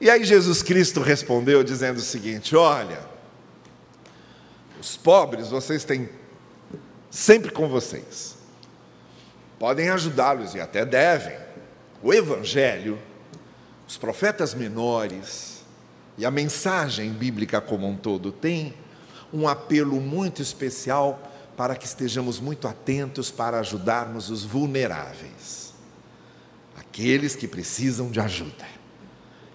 E 0.00 0.10
aí 0.10 0.24
Jesus 0.24 0.62
Cristo 0.62 1.00
respondeu 1.00 1.62
dizendo 1.62 1.98
o 1.98 2.02
seguinte: 2.02 2.56
olha, 2.56 3.00
os 4.80 4.96
pobres 4.96 5.48
vocês 5.48 5.84
têm 5.84 6.08
sempre 7.08 7.52
com 7.52 7.68
vocês. 7.68 8.36
Podem 9.58 9.90
ajudá-los 9.90 10.56
e 10.56 10.60
até 10.60 10.84
devem. 10.84 11.38
O 12.02 12.12
Evangelho, 12.12 12.98
os 13.86 13.96
profetas 13.96 14.54
menores 14.54 15.62
e 16.18 16.26
a 16.26 16.30
mensagem 16.32 17.12
bíblica 17.12 17.60
como 17.60 17.86
um 17.86 17.96
todo 17.96 18.32
tem 18.32 18.74
um 19.32 19.48
apelo 19.48 20.00
muito 20.00 20.42
especial 20.42 21.20
para 21.56 21.74
que 21.74 21.86
estejamos 21.86 22.40
muito 22.40 22.66
atentos 22.66 23.30
para 23.30 23.58
ajudarmos 23.60 24.30
os 24.30 24.44
vulneráveis, 24.44 25.72
aqueles 26.76 27.36
que 27.36 27.46
precisam 27.46 28.10
de 28.10 28.20
ajuda 28.20 28.66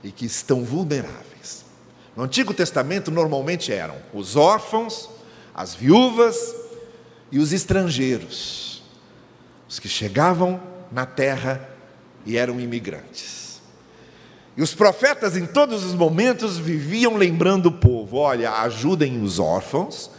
e 0.04 0.12
que 0.12 0.26
estão 0.26 0.64
vulneráveis. 0.64 1.66
No 2.16 2.24
Antigo 2.24 2.54
Testamento, 2.54 3.12
normalmente 3.12 3.72
eram 3.72 3.96
os 4.14 4.36
órfãos, 4.36 5.10
as 5.54 5.76
viúvas 5.76 6.56
e 7.32 7.40
os 7.40 7.52
estrangeiros, 7.52 8.84
os 9.68 9.80
que 9.80 9.88
chegavam 9.88 10.62
na 10.92 11.06
terra 11.06 11.70
e 12.26 12.38
eram 12.38 12.60
imigrantes. 12.60 13.47
E 14.58 14.64
os 14.64 14.74
profetas, 14.74 15.38
em 15.38 15.46
todos 15.46 15.86
os 15.86 15.94
momentos, 15.94 16.58
viviam 16.58 17.16
lembrando 17.16 17.68
o 17.68 17.72
povo: 17.72 18.18
olha, 18.18 18.52
ajudem 18.54 19.22
os 19.22 19.38
órfãos, 19.38 20.10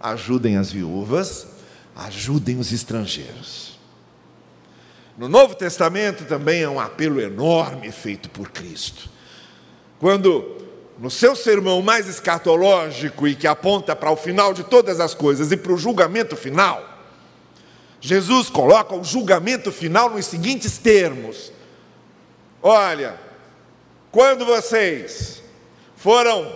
ajudem 0.00 0.56
as 0.56 0.72
viúvas, 0.72 1.46
ajudem 1.94 2.58
os 2.58 2.72
estrangeiros. 2.72 3.78
No 5.18 5.28
Novo 5.28 5.54
Testamento 5.54 6.24
também 6.24 6.62
é 6.62 6.68
um 6.68 6.80
apelo 6.80 7.20
enorme 7.20 7.92
feito 7.92 8.30
por 8.30 8.50
Cristo. 8.50 9.10
Quando 10.00 10.64
no 10.98 11.10
seu 11.10 11.36
sermão 11.36 11.82
mais 11.82 12.08
escatológico 12.08 13.28
e 13.28 13.34
que 13.34 13.46
aponta 13.46 13.94
para 13.94 14.10
o 14.10 14.16
final 14.16 14.54
de 14.54 14.64
todas 14.64 14.98
as 14.98 15.12
coisas 15.12 15.52
e 15.52 15.58
para 15.58 15.72
o 15.72 15.78
julgamento 15.78 16.36
final, 16.36 16.82
Jesus 18.00 18.48
coloca 18.48 18.94
o 18.94 19.04
julgamento 19.04 19.70
final 19.70 20.08
nos 20.08 20.24
seguintes 20.24 20.78
termos: 20.78 21.52
Olha, 22.62 23.23
quando 24.14 24.46
vocês 24.46 25.42
foram 25.96 26.48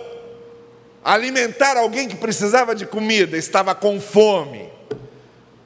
alimentar 1.03 1.75
alguém 1.75 2.07
que 2.07 2.15
precisava 2.15 2.73
de 2.73 2.85
comida, 2.85 3.35
estava 3.35 3.75
com 3.75 3.99
fome. 3.99 4.69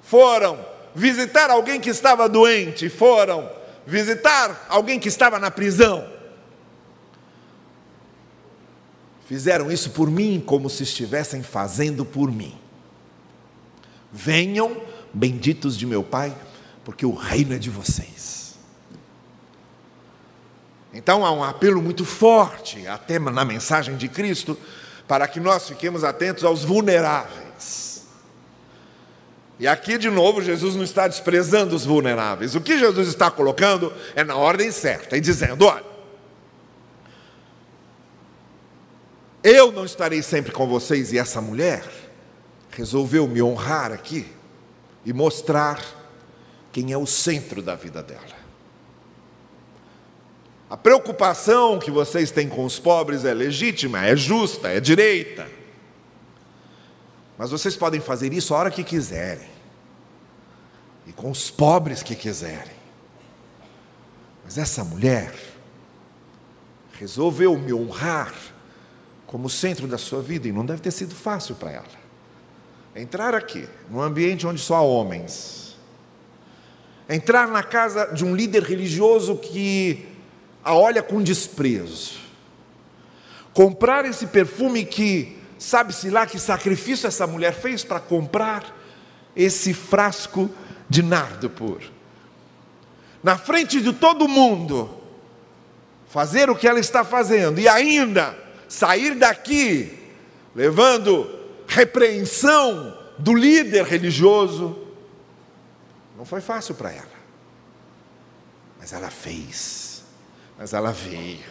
Foram 0.02 0.58
visitar 0.96 1.52
alguém 1.52 1.80
que 1.80 1.92
estava 1.92 2.28
doente, 2.28 2.90
foram 2.90 3.48
visitar 3.86 4.66
alguém 4.70 5.00
que 5.00 5.08
estava 5.08 5.38
na 5.38 5.52
prisão. 5.52 6.12
Fizeram 9.28 9.72
isso 9.72 9.92
por 9.92 10.10
mim 10.10 10.42
como 10.44 10.72
se 10.72 10.82
estivessem 10.82 11.44
fazendo 11.44 12.04
por 12.04 12.32
mim. 12.32 12.58
Venham, 14.12 14.82
benditos 15.14 15.78
de 15.78 15.86
meu 15.86 16.04
Pai, 16.04 16.36
porque 16.84 17.06
o 17.06 17.14
reino 17.14 17.54
é 17.54 17.60
de 17.60 17.70
vocês. 17.70 18.13
Então 20.94 21.26
há 21.26 21.32
um 21.32 21.44
apelo 21.44 21.82
muito 21.82 22.06
forte, 22.06 22.86
até 22.88 23.18
na 23.18 23.44
mensagem 23.44 23.98
de 23.98 24.08
Cristo, 24.08 24.58
para 25.08 25.28
que 25.28 25.40
nós 25.40 25.68
fiquemos 25.68 26.04
atentos 26.04 26.44
aos 26.44 26.64
vulneráveis. 26.64 28.06
E 29.60 29.68
aqui 29.68 29.98
de 29.98 30.10
novo, 30.10 30.42
Jesus 30.42 30.76
não 30.76 30.84
está 30.84 31.08
desprezando 31.08 31.76
os 31.76 31.86
vulneráveis. 31.86 32.54
O 32.54 32.62
que 32.62 32.78
Jesus 32.78 33.08
está 33.08 33.32
colocando 33.32 33.92
é 34.16 34.24
na 34.24 34.36
ordem 34.36 34.72
certa 34.72 35.18
e 35.18 35.22
dizendo: 35.22 35.66
olha, 35.66 35.84
eu 39.44 39.72
não 39.72 39.86
estarei 39.86 40.22
sempre 40.22 40.52
com 40.52 40.68
vocês, 40.68 41.12
e 41.12 41.18
essa 41.18 41.42
mulher 41.42 41.84
resolveu 42.72 43.28
me 43.28 43.42
honrar 43.42 43.92
aqui 43.92 44.32
e 45.06 45.12
mostrar 45.12 45.80
quem 46.72 46.92
é 46.92 46.98
o 46.98 47.06
centro 47.06 47.62
da 47.62 47.76
vida 47.76 48.02
dela. 48.02 48.43
A 50.74 50.78
preocupação 50.78 51.78
que 51.78 51.92
vocês 51.92 52.32
têm 52.32 52.50
com 52.50 52.66
os 52.66 52.80
pobres 52.80 53.26
é 53.26 53.32
legítima, 53.32 54.08
é 54.08 54.16
justa, 54.16 54.70
é 54.70 54.80
direita. 54.80 55.48
Mas 57.38 57.52
vocês 57.52 57.76
podem 57.76 58.02
fazer 58.02 58.34
isso 58.34 58.56
a 58.56 58.58
hora 58.58 58.72
que 58.72 58.84
quiserem, 58.84 59.48
e 61.06 61.14
com 61.14 61.30
os 61.30 61.52
pobres 61.52 62.02
que 62.02 62.16
quiserem. 62.16 62.74
Mas 64.44 64.58
essa 64.58 64.84
mulher 64.84 65.32
resolveu 66.94 67.56
me 67.56 67.72
honrar 67.72 68.34
como 69.28 69.52
centro 69.52 69.86
da 69.86 70.00
sua 70.00 70.24
vida, 70.24 70.48
e 70.48 70.52
não 70.52 70.66
deve 70.66 70.82
ter 70.82 70.90
sido 70.90 71.14
fácil 71.14 71.54
para 71.54 71.70
ela. 71.70 72.04
Entrar 72.96 73.36
aqui, 73.36 73.70
num 73.92 74.02
ambiente 74.02 74.48
onde 74.48 74.60
só 74.60 74.78
há 74.78 74.82
homens, 74.82 75.78
entrar 77.08 77.48
na 77.48 77.62
casa 77.62 78.08
de 78.08 78.26
um 78.26 78.36
líder 78.36 78.64
religioso 78.64 79.38
que 79.38 80.12
a 80.64 80.76
olha 80.76 81.04
com 81.04 81.22
desprezo. 81.22 82.22
Comprar 83.54 84.06
esse 84.06 84.28
perfume 84.28 84.86
que, 84.86 85.38
sabe-se 85.60 86.10
lá 86.10 86.26
que 86.26 86.40
sacrifício 86.40 87.08
essa 87.08 87.28
mulher 87.28 87.54
fez 87.54 87.84
para 87.84 88.00
comprar 88.00 88.76
esse 89.36 89.74
frasco 89.74 90.50
de 90.90 91.04
nardo 91.04 91.50
puro. 91.50 91.92
Na 93.22 93.38
frente 93.38 93.82
de 93.82 93.94
todo 93.94 94.28
mundo, 94.28 95.02
fazer 96.08 96.50
o 96.50 96.56
que 96.56 96.68
ela 96.68 96.80
está 96.80 97.04
fazendo 97.04 97.60
e 97.60 97.68
ainda 97.68 98.38
sair 98.68 99.16
daqui 99.16 100.00
levando 100.56 101.30
repreensão 101.68 102.98
do 103.18 103.34
líder 103.34 103.86
religioso, 103.86 104.78
não 106.18 106.26
foi 106.26 106.42
fácil 106.42 106.76
para 106.76 106.92
ela. 106.92 107.14
Mas 108.80 108.94
ela 108.94 109.10
fez 109.10 109.93
mas 110.58 110.74
ela 110.74 110.92
veio. 110.92 111.44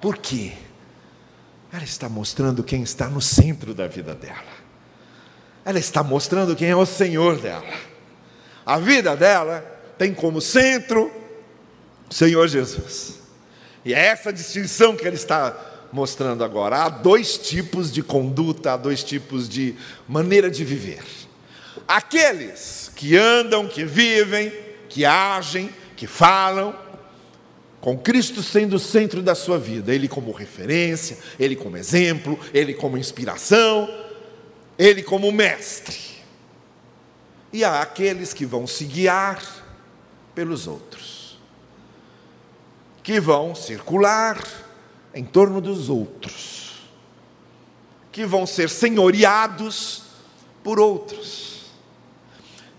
Por 0.00 0.16
quê? 0.18 0.52
Ela 1.72 1.84
está 1.84 2.08
mostrando 2.08 2.62
quem 2.62 2.82
está 2.82 3.08
no 3.08 3.20
centro 3.20 3.74
da 3.74 3.86
vida 3.86 4.14
dela. 4.14 4.64
Ela 5.64 5.78
está 5.78 6.02
mostrando 6.02 6.54
quem 6.54 6.68
é 6.68 6.76
o 6.76 6.86
Senhor 6.86 7.38
dela. 7.38 7.74
A 8.64 8.78
vida 8.78 9.16
dela 9.16 9.60
tem 9.98 10.12
como 10.14 10.40
centro 10.40 11.10
o 12.08 12.14
Senhor 12.14 12.46
Jesus. 12.48 13.20
E 13.84 13.92
é 13.92 14.06
essa 14.06 14.32
distinção 14.32 14.96
que 14.96 15.06
ele 15.06 15.16
está 15.16 15.56
mostrando 15.92 16.42
agora. 16.42 16.84
Há 16.84 16.88
dois 16.88 17.38
tipos 17.38 17.92
de 17.92 18.02
conduta, 18.02 18.72
há 18.72 18.76
dois 18.76 19.02
tipos 19.02 19.48
de 19.48 19.74
maneira 20.08 20.50
de 20.50 20.64
viver. 20.64 21.04
Aqueles 21.86 22.90
que 22.94 23.16
andam, 23.16 23.68
que 23.68 23.84
vivem, 23.84 24.52
que 24.88 25.04
agem, 25.04 25.70
que 25.96 26.06
falam, 26.06 26.74
com 27.84 27.98
Cristo 27.98 28.42
sendo 28.42 28.76
o 28.76 28.78
centro 28.78 29.20
da 29.20 29.34
sua 29.34 29.58
vida, 29.58 29.94
Ele 29.94 30.08
como 30.08 30.32
referência, 30.32 31.18
Ele 31.38 31.54
como 31.54 31.76
exemplo, 31.76 32.40
Ele 32.54 32.72
como 32.72 32.96
inspiração, 32.96 33.86
Ele 34.78 35.02
como 35.02 35.30
mestre. 35.30 35.98
E 37.52 37.62
há 37.62 37.82
aqueles 37.82 38.32
que 38.32 38.46
vão 38.46 38.66
se 38.66 38.86
guiar 38.86 39.44
pelos 40.34 40.66
outros, 40.66 41.38
que 43.02 43.20
vão 43.20 43.54
circular 43.54 44.42
em 45.12 45.22
torno 45.22 45.60
dos 45.60 45.90
outros, 45.90 46.88
que 48.10 48.24
vão 48.24 48.46
ser 48.46 48.70
senhoreados 48.70 50.04
por 50.62 50.80
outros. 50.80 51.66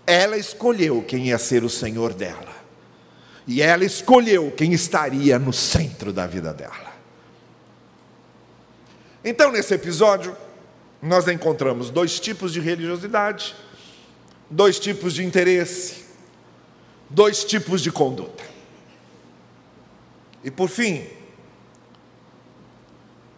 Ela 0.04 0.36
escolheu 0.36 1.04
quem 1.06 1.28
ia 1.28 1.38
ser 1.38 1.62
o 1.62 1.70
Senhor 1.70 2.12
dela. 2.12 2.55
E 3.46 3.62
ela 3.62 3.84
escolheu 3.84 4.50
quem 4.50 4.72
estaria 4.72 5.38
no 5.38 5.52
centro 5.52 6.12
da 6.12 6.26
vida 6.26 6.52
dela. 6.52 6.94
Então, 9.24 9.52
nesse 9.52 9.74
episódio, 9.74 10.36
nós 11.00 11.28
encontramos 11.28 11.90
dois 11.90 12.18
tipos 12.18 12.52
de 12.52 12.60
religiosidade, 12.60 13.54
dois 14.50 14.78
tipos 14.78 15.14
de 15.14 15.24
interesse, 15.24 16.06
dois 17.10 17.44
tipos 17.44 17.80
de 17.80 17.92
conduta. 17.92 18.44
E 20.42 20.50
por 20.50 20.68
fim, 20.68 21.06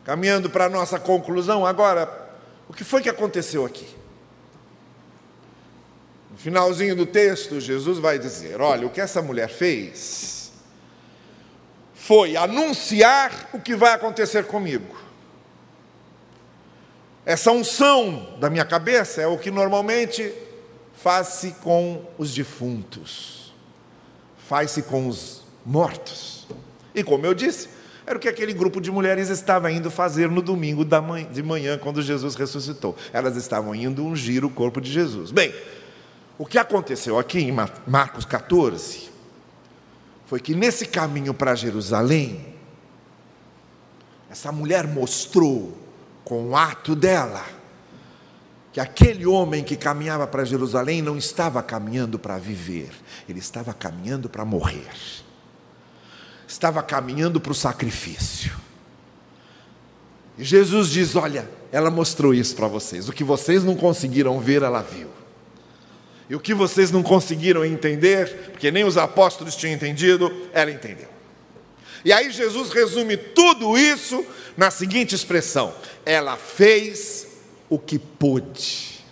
caminhando 0.05 0.49
para 0.51 0.67
a 0.67 0.71
nossa 0.71 0.99
conclusão, 0.99 1.67
agora, 1.67 2.31
o 2.69 2.73
que 2.73 2.85
foi 2.85 3.03
que 3.03 3.09
aconteceu 3.09 3.65
aqui? 3.65 3.98
Finalzinho 6.39 6.95
do 6.95 7.05
texto, 7.05 7.61
Jesus 7.61 7.99
vai 7.99 8.19
dizer: 8.19 8.61
Olha, 8.61 8.87
o 8.87 8.91
que 8.91 9.01
essa 9.01 9.21
mulher 9.21 9.49
fez 9.49 10.53
foi 11.93 12.37
anunciar 12.37 13.51
o 13.53 13.61
que 13.61 13.75
vai 13.75 13.93
acontecer 13.93 14.45
comigo. 14.45 14.97
Essa 17.27 17.51
unção 17.51 18.37
da 18.41 18.49
minha 18.49 18.65
cabeça 18.65 19.21
é 19.21 19.27
o 19.27 19.37
que 19.37 19.51
normalmente 19.51 20.33
faz-se 20.95 21.51
com 21.61 22.07
os 22.17 22.33
defuntos, 22.33 23.53
faz-se 24.49 24.83
com 24.83 25.09
os 25.09 25.43
mortos. 25.67 26.47
E 26.95 27.05
como 27.05 27.27
eu 27.27 27.35
disse, 27.35 27.69
era 28.07 28.17
o 28.17 28.21
que 28.21 28.29
aquele 28.29 28.55
grupo 28.55 28.81
de 28.81 28.91
mulheres 28.91 29.29
estava 29.29 29.71
indo 29.71 29.91
fazer 29.91 30.31
no 30.31 30.41
domingo 30.41 30.83
de 31.31 31.43
manhã, 31.43 31.77
quando 31.77 32.01
Jesus 32.01 32.35
ressuscitou. 32.37 32.97
Elas 33.13 33.37
estavam 33.37 33.75
indo 33.75 34.03
ungir 34.03 34.45
o 34.47 34.51
corpo 34.51 34.81
de 34.81 34.91
Jesus. 34.91 35.31
Bem, 35.31 35.53
o 36.39 36.47
que 36.47 36.57
aconteceu 36.57 37.19
aqui 37.19 37.41
em 37.41 37.53
Marcos 37.87 38.25
14 38.25 39.11
foi 40.25 40.39
que 40.39 40.55
nesse 40.55 40.87
caminho 40.87 41.35
para 41.35 41.55
Jerusalém, 41.55 42.55
essa 44.31 44.53
mulher 44.53 44.87
mostrou 44.87 45.77
com 46.25 46.51
o 46.51 46.57
ato 46.57 46.95
dela 46.95 47.45
que 48.73 48.79
aquele 48.79 49.27
homem 49.27 49.65
que 49.65 49.75
caminhava 49.75 50.27
para 50.27 50.45
Jerusalém 50.45 51.03
não 51.03 51.17
estava 51.17 51.63
caminhando 51.63 52.19
para 52.19 52.39
viver, 52.39 52.91
ele 53.29 53.41
estava 53.41 53.75
caminhando 53.75 54.29
para 54.29 54.45
morrer, 54.45 54.93
estava 56.47 56.83
caminhando 56.83 57.41
para 57.41 57.53
o 57.53 57.55
sacrifício. 57.55 58.53
E 60.37 60.45
Jesus 60.45 60.91
diz: 60.91 61.17
Olha, 61.17 61.51
ela 61.73 61.91
mostrou 61.91 62.33
isso 62.33 62.55
para 62.55 62.69
vocês, 62.69 63.09
o 63.09 63.13
que 63.13 63.25
vocês 63.25 63.65
não 63.65 63.75
conseguiram 63.75 64.39
ver, 64.39 64.63
ela 64.63 64.83
viu. 64.83 65.08
E 66.29 66.35
o 66.35 66.41
que 66.41 66.53
vocês 66.53 66.91
não 66.91 67.03
conseguiram 67.03 67.65
entender, 67.65 68.51
porque 68.51 68.71
nem 68.71 68.85
os 68.85 68.99
apóstolos 68.99 69.57
tinham 69.57 69.75
entendido, 69.75 70.49
ela 70.53 70.71
entendeu. 70.71 71.09
E 72.05 72.13
aí 72.13 72.31
Jesus 72.31 72.71
resume 72.71 73.17
tudo 73.17 73.77
isso 73.79 74.25
na 74.57 74.71
seguinte 74.71 75.15
expressão: 75.15 75.75
ela 76.05 76.37
fez 76.37 77.27
o 77.69 77.79
que 77.79 77.99
pôde. 77.99 79.05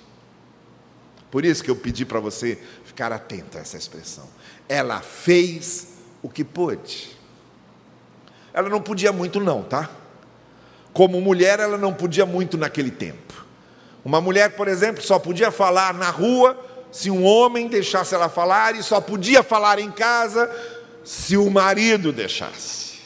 Por 1.30 1.44
isso 1.44 1.64
que 1.64 1.70
eu 1.70 1.76
pedi 1.76 2.04
para 2.04 2.20
você 2.20 2.58
ficar 2.84 3.12
atento 3.12 3.58
a 3.58 3.60
essa 3.60 3.76
expressão. 3.76 4.28
Ela 4.68 5.00
fez 5.00 5.88
o 6.22 6.28
que 6.28 6.44
pôde. 6.44 7.16
Ela 8.52 8.68
não 8.68 8.80
podia 8.80 9.12
muito, 9.12 9.40
não, 9.40 9.62
tá? 9.62 9.90
Como 10.92 11.20
mulher, 11.20 11.60
ela 11.60 11.76
não 11.76 11.92
podia 11.92 12.24
muito 12.24 12.56
naquele 12.56 12.90
tempo. 12.90 13.44
Uma 14.02 14.20
mulher, 14.20 14.56
por 14.56 14.66
exemplo, 14.68 15.02
só 15.02 15.18
podia 15.18 15.50
falar 15.50 15.92
na 15.92 16.08
rua 16.08 16.56
se 16.96 17.10
um 17.10 17.26
homem 17.26 17.68
deixasse 17.68 18.14
ela 18.14 18.30
falar 18.30 18.74
e 18.74 18.82
só 18.82 19.02
podia 19.02 19.42
falar 19.42 19.78
em 19.78 19.90
casa 19.90 20.50
se 21.04 21.36
o 21.36 21.50
marido 21.50 22.10
deixasse. 22.10 23.00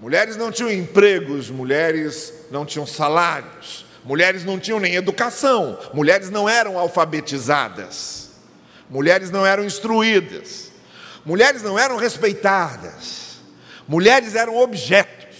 Mulheres 0.00 0.36
não 0.36 0.50
tinham 0.50 0.68
empregos, 0.68 1.48
mulheres 1.48 2.32
não 2.50 2.66
tinham 2.66 2.84
salários, 2.84 3.86
mulheres 4.04 4.44
não 4.44 4.58
tinham 4.58 4.80
nem 4.80 4.96
educação, 4.96 5.78
mulheres 5.94 6.28
não 6.28 6.48
eram 6.48 6.76
alfabetizadas, 6.76 8.30
mulheres 8.88 9.30
não 9.30 9.46
eram 9.46 9.64
instruídas, 9.64 10.72
mulheres 11.24 11.62
não 11.62 11.78
eram 11.78 11.96
respeitadas, 11.96 13.38
mulheres 13.86 14.34
eram 14.34 14.56
objetos. 14.56 15.36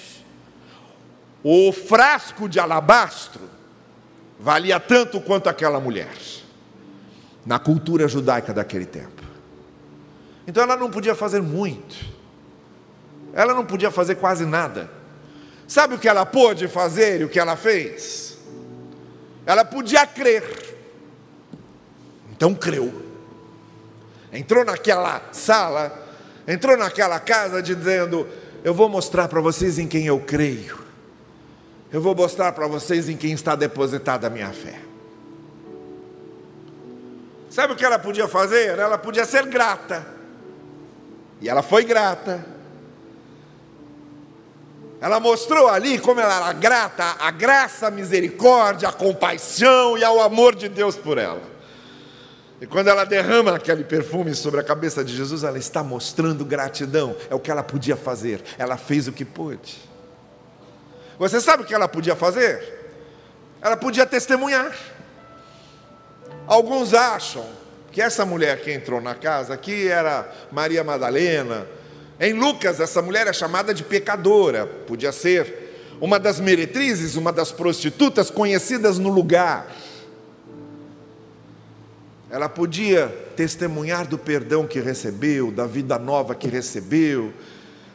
O 1.43 1.73
frasco 1.73 2.49
de 2.49 2.61
alabastro 2.61 3.51
valia 4.39 4.79
tanto 4.79 5.21
quanto 5.21 5.49
aquela 5.49 5.81
mulher, 5.81 6.09
na 7.51 7.59
cultura 7.59 8.07
judaica 8.07 8.55
daquele 8.55 8.87
tempo. 8.87 9.23
Então 10.47 10.63
ela 10.63 10.77
não 10.77 10.91
podia 10.91 11.15
fazer 11.15 11.43
muito 11.43 12.21
ela 13.33 13.55
não 13.55 13.65
podia 13.65 13.91
fazer 13.91 14.17
quase 14.17 14.45
nada. 14.45 14.91
Sabe 15.67 15.95
o 15.95 15.99
que 15.99 16.09
ela 16.09 16.27
pôde 16.27 16.67
fazer 16.67 17.21
e 17.21 17.25
o 17.25 17.29
que 17.29 17.39
ela 17.39 17.57
fez? 17.57 18.37
Ela 19.47 19.65
podia 19.65 20.07
crer. 20.07 20.77
Então 22.33 22.55
creu. 22.55 23.09
Entrou 24.33 24.65
naquela 24.65 25.23
sala, 25.33 26.07
entrou 26.47 26.77
naquela 26.77 27.21
casa 27.21 27.63
dizendo: 27.63 28.27
Eu 28.65 28.75
vou 28.75 28.89
mostrar 28.89 29.29
para 29.29 29.41
vocês 29.41 29.79
em 29.79 29.87
quem 29.87 30.07
eu 30.07 30.21
creio. 30.21 30.79
Eu 31.93 32.01
vou 32.01 32.15
mostrar 32.15 32.53
para 32.53 32.67
vocês 32.67 33.09
em 33.09 33.17
quem 33.17 33.33
está 33.33 33.57
depositada 33.57 34.27
a 34.27 34.31
minha 34.31 34.51
fé. 34.51 34.90
Sabe 37.51 37.73
o 37.73 37.77
que 37.77 37.85
ela 37.85 37.99
podia 37.99 38.29
fazer? 38.29 38.79
Ela 38.79 38.97
podia 38.97 39.25
ser 39.25 39.45
grata. 39.47 40.07
E 41.41 41.49
ela 41.49 41.63
foi 41.63 41.85
grata. 41.85 42.47
Ela 45.01 45.19
mostrou 45.19 45.67
ali 45.67 45.99
como 45.99 46.21
ela 46.21 46.37
era 46.37 46.53
grata 46.53 47.17
à 47.19 47.31
graça, 47.31 47.89
à 47.89 47.91
misericórdia, 47.91 48.89
à 48.89 48.93
compaixão 48.93 49.99
e 49.99 50.05
ao 50.05 50.21
amor 50.21 50.55
de 50.55 50.69
Deus 50.69 50.95
por 50.95 51.19
ela. 51.19 51.43
E 52.61 52.67
quando 52.67 52.89
ela 52.89 53.05
derrama 53.05 53.57
aquele 53.57 53.83
perfume 53.83 54.35
sobre 54.35 54.61
a 54.61 54.63
cabeça 54.63 55.03
de 55.03 55.17
Jesus, 55.17 55.43
ela 55.43 55.59
está 55.59 55.83
mostrando 55.83 56.45
gratidão. 56.45 57.17
É 57.31 57.35
o 57.35 57.41
que 57.41 57.51
ela 57.51 57.63
podia 57.63 57.97
fazer. 57.97 58.43
Ela 58.59 58.77
fez 58.77 59.09
o 59.09 59.13
que 59.13 59.25
pôde. 59.25 59.79
Você 61.19 61.41
sabe 61.41 61.63
o 61.63 61.67
que 61.67 61.75
ela 61.75 61.89
podia 61.89 62.15
fazer? 62.15 62.79
Ela 63.63 63.77
podia 63.77 64.07
testemunhar. 64.07 64.73
Alguns 66.51 66.95
acham 66.95 67.47
que 67.93 68.03
essa 68.03 68.27
mulher 68.27 68.61
que 68.61 68.73
entrou 68.73 69.01
na 69.01 69.15
casa 69.15 69.55
aqui 69.55 69.87
era 69.87 70.29
Maria 70.51 70.83
Madalena, 70.83 71.65
em 72.19 72.33
Lucas, 72.33 72.81
essa 72.81 73.01
mulher 73.01 73.29
é 73.29 73.33
chamada 73.33 73.73
de 73.73 73.85
pecadora, 73.85 74.67
podia 74.67 75.13
ser 75.13 75.95
uma 76.01 76.19
das 76.19 76.41
meretrizes, 76.41 77.15
uma 77.15 77.33
das 77.33 77.53
prostitutas 77.53 78.31
conhecidas 78.31 78.99
no 78.99 79.11
lugar. 79.11 79.73
Ela 82.29 82.49
podia 82.49 83.07
testemunhar 83.37 84.05
do 84.09 84.19
perdão 84.19 84.67
que 84.67 84.81
recebeu, 84.81 85.53
da 85.53 85.69
vida 85.69 86.01
nova 86.01 86.35
que 86.35 86.49
recebeu, 86.49 87.33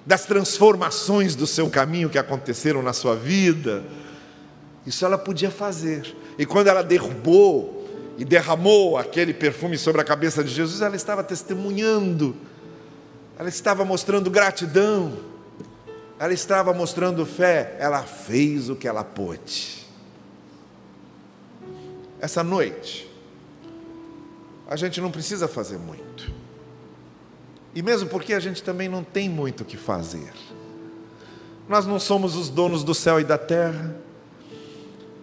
das 0.06 0.24
transformações 0.24 1.36
do 1.36 1.46
seu 1.46 1.70
caminho 1.70 2.10
que 2.10 2.18
aconteceram 2.18 2.82
na 2.82 2.94
sua 2.94 3.18
vida. 3.18 3.84
Isso 4.86 5.06
ela 5.06 5.18
podia 5.18 5.52
fazer. 5.52 6.16
E 6.40 6.46
quando 6.46 6.68
ela 6.68 6.82
derrubou 6.82 7.75
e 8.18 8.26
derramou 8.26 8.98
aquele 8.98 9.34
perfume 9.34 9.78
sobre 9.78 10.02
a 10.02 10.04
cabeça 10.04 10.44
de 10.44 10.54
Jesus, 10.54 10.82
ela 10.82 10.96
estava 10.96 11.24
testemunhando 11.24 12.36
ela 13.38 13.50
estava 13.50 13.84
mostrando 13.84 14.30
gratidão, 14.32 15.18
ela 16.18 16.34
estava 16.34 16.74
mostrando 16.74 17.26
fé, 17.26 17.76
ela 17.80 18.04
fez 18.04 18.70
o 18.70 18.76
que 18.76 18.88
ela 18.88 19.04
pôde. 19.04 19.86
Essa 22.20 22.44
noite, 22.44 23.12
a 24.68 24.76
gente 24.78 25.02
não 25.02 25.12
precisa 25.12 25.48
fazer 25.48 25.78
muito, 25.78 26.32
e 27.74 27.82
mesmo 27.82 28.08
porque 28.08 28.34
a 28.34 28.40
gente 28.40 28.64
também 28.64 28.88
não 28.88 29.04
tem 29.04 29.30
muito 29.30 29.62
o 29.62 29.66
que 29.66 29.76
fazer. 29.76 30.32
Nós 31.68 31.86
não 31.86 32.00
somos 32.00 32.36
os 32.36 32.48
donos 32.48 32.84
do 32.84 32.94
céu 32.94 33.20
e 33.20 33.24
da 33.26 33.38
terra, 33.38 33.96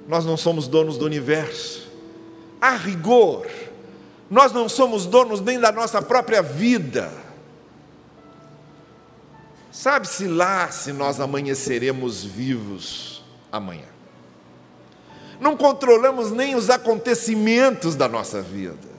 nós 0.07 0.27
não 0.27 0.37
somos 0.37 0.69
donos 0.69 0.99
do 0.99 1.07
universo. 1.07 1.91
A 2.63 2.77
rigor, 2.77 3.49
nós 4.31 4.53
não 4.53 4.69
somos 4.69 5.05
donos 5.05 5.41
nem 5.41 5.59
da 5.59 5.73
nossa 5.73 6.01
própria 6.01 6.41
vida. 6.41 7.13
Sabe-se 9.73 10.29
lá 10.29 10.71
se 10.71 10.93
nós 10.93 11.19
amanheceremos 11.19 12.23
vivos 12.23 13.25
amanhã. 13.51 13.89
Não 15.41 15.57
controlamos 15.57 16.31
nem 16.31 16.55
os 16.55 16.71
acontecimentos 16.71 17.97
da 17.97 18.09
nossa 18.09 18.41
vida. 18.41 18.93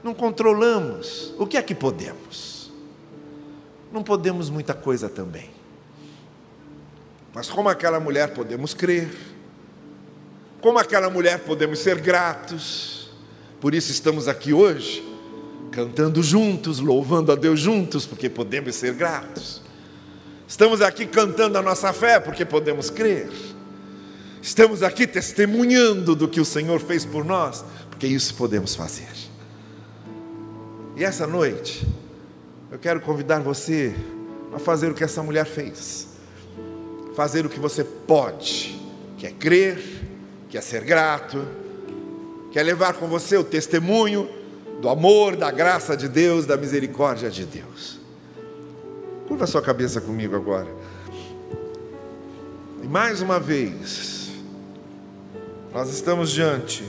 Não 0.00 0.14
controlamos. 0.14 1.34
O 1.40 1.44
que 1.44 1.56
é 1.56 1.62
que 1.62 1.74
podemos? 1.74 2.70
Não 3.90 4.04
podemos 4.04 4.48
muita 4.48 4.74
coisa 4.74 5.08
também. 5.08 5.50
Mas 7.34 7.50
como 7.50 7.68
aquela 7.68 7.98
mulher 7.98 8.32
podemos 8.32 8.74
crer. 8.74 9.31
Como 10.62 10.78
aquela 10.78 11.10
mulher 11.10 11.40
podemos 11.40 11.80
ser 11.80 12.00
gratos. 12.00 13.10
Por 13.60 13.74
isso 13.74 13.90
estamos 13.90 14.28
aqui 14.28 14.52
hoje 14.52 15.04
cantando 15.72 16.22
juntos, 16.22 16.78
louvando 16.78 17.32
a 17.32 17.34
Deus 17.34 17.58
juntos, 17.58 18.06
porque 18.06 18.28
podemos 18.28 18.76
ser 18.76 18.94
gratos. 18.94 19.60
Estamos 20.46 20.80
aqui 20.80 21.04
cantando 21.04 21.58
a 21.58 21.62
nossa 21.62 21.92
fé, 21.92 22.20
porque 22.20 22.44
podemos 22.44 22.90
crer. 22.90 23.28
Estamos 24.40 24.84
aqui 24.84 25.04
testemunhando 25.04 26.14
do 26.14 26.28
que 26.28 26.40
o 26.40 26.44
Senhor 26.44 26.78
fez 26.78 27.04
por 27.04 27.24
nós, 27.24 27.64
porque 27.90 28.06
isso 28.06 28.34
podemos 28.34 28.76
fazer. 28.76 29.10
E 30.96 31.02
essa 31.02 31.26
noite, 31.26 31.84
eu 32.70 32.78
quero 32.78 33.00
convidar 33.00 33.40
você 33.40 33.96
a 34.54 34.60
fazer 34.60 34.90
o 34.90 34.94
que 34.94 35.02
essa 35.02 35.22
mulher 35.24 35.46
fez, 35.46 36.06
fazer 37.16 37.46
o 37.46 37.48
que 37.48 37.58
você 37.58 37.82
pode, 37.82 38.78
que 39.16 39.26
é 39.26 39.30
crer, 39.30 40.01
que 40.52 40.58
é 40.58 40.60
ser 40.60 40.84
grato, 40.84 41.48
que 42.50 42.58
é 42.58 42.62
levar 42.62 42.92
com 42.92 43.08
você 43.08 43.38
o 43.38 43.42
testemunho 43.42 44.28
do 44.82 44.90
amor, 44.90 45.34
da 45.34 45.50
graça 45.50 45.96
de 45.96 46.10
Deus, 46.10 46.44
da 46.44 46.58
misericórdia 46.58 47.30
de 47.30 47.46
Deus. 47.46 47.98
Curva 49.26 49.46
sua 49.46 49.62
cabeça 49.62 49.98
comigo 49.98 50.36
agora. 50.36 50.68
E 52.82 52.86
mais 52.86 53.22
uma 53.22 53.40
vez, 53.40 54.30
nós 55.72 55.88
estamos 55.88 56.30
diante 56.30 56.84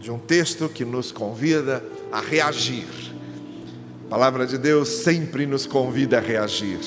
de 0.00 0.10
um 0.10 0.18
texto 0.18 0.66
que 0.66 0.82
nos 0.82 1.12
convida 1.12 1.84
a 2.10 2.22
reagir. 2.22 2.88
A 4.06 4.08
palavra 4.08 4.46
de 4.46 4.56
Deus 4.56 4.88
sempre 4.88 5.44
nos 5.44 5.66
convida 5.66 6.16
a 6.16 6.20
reagir. 6.22 6.80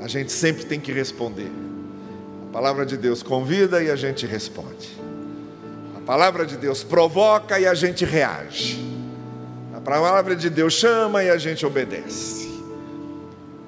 A 0.00 0.08
gente 0.08 0.32
sempre 0.32 0.64
tem 0.64 0.80
que 0.80 0.92
responder. 0.92 1.63
Palavra 2.54 2.86
de 2.86 2.96
Deus 2.96 3.20
convida 3.20 3.82
e 3.82 3.90
a 3.90 3.96
gente 3.96 4.26
responde. 4.26 4.88
A 5.96 6.00
palavra 6.06 6.46
de 6.46 6.56
Deus 6.56 6.84
provoca 6.84 7.58
e 7.58 7.66
a 7.66 7.74
gente 7.74 8.04
reage. 8.04 8.80
A 9.74 9.80
palavra 9.80 10.36
de 10.36 10.48
Deus 10.48 10.72
chama 10.74 11.24
e 11.24 11.30
a 11.30 11.36
gente 11.36 11.66
obedece. 11.66 12.48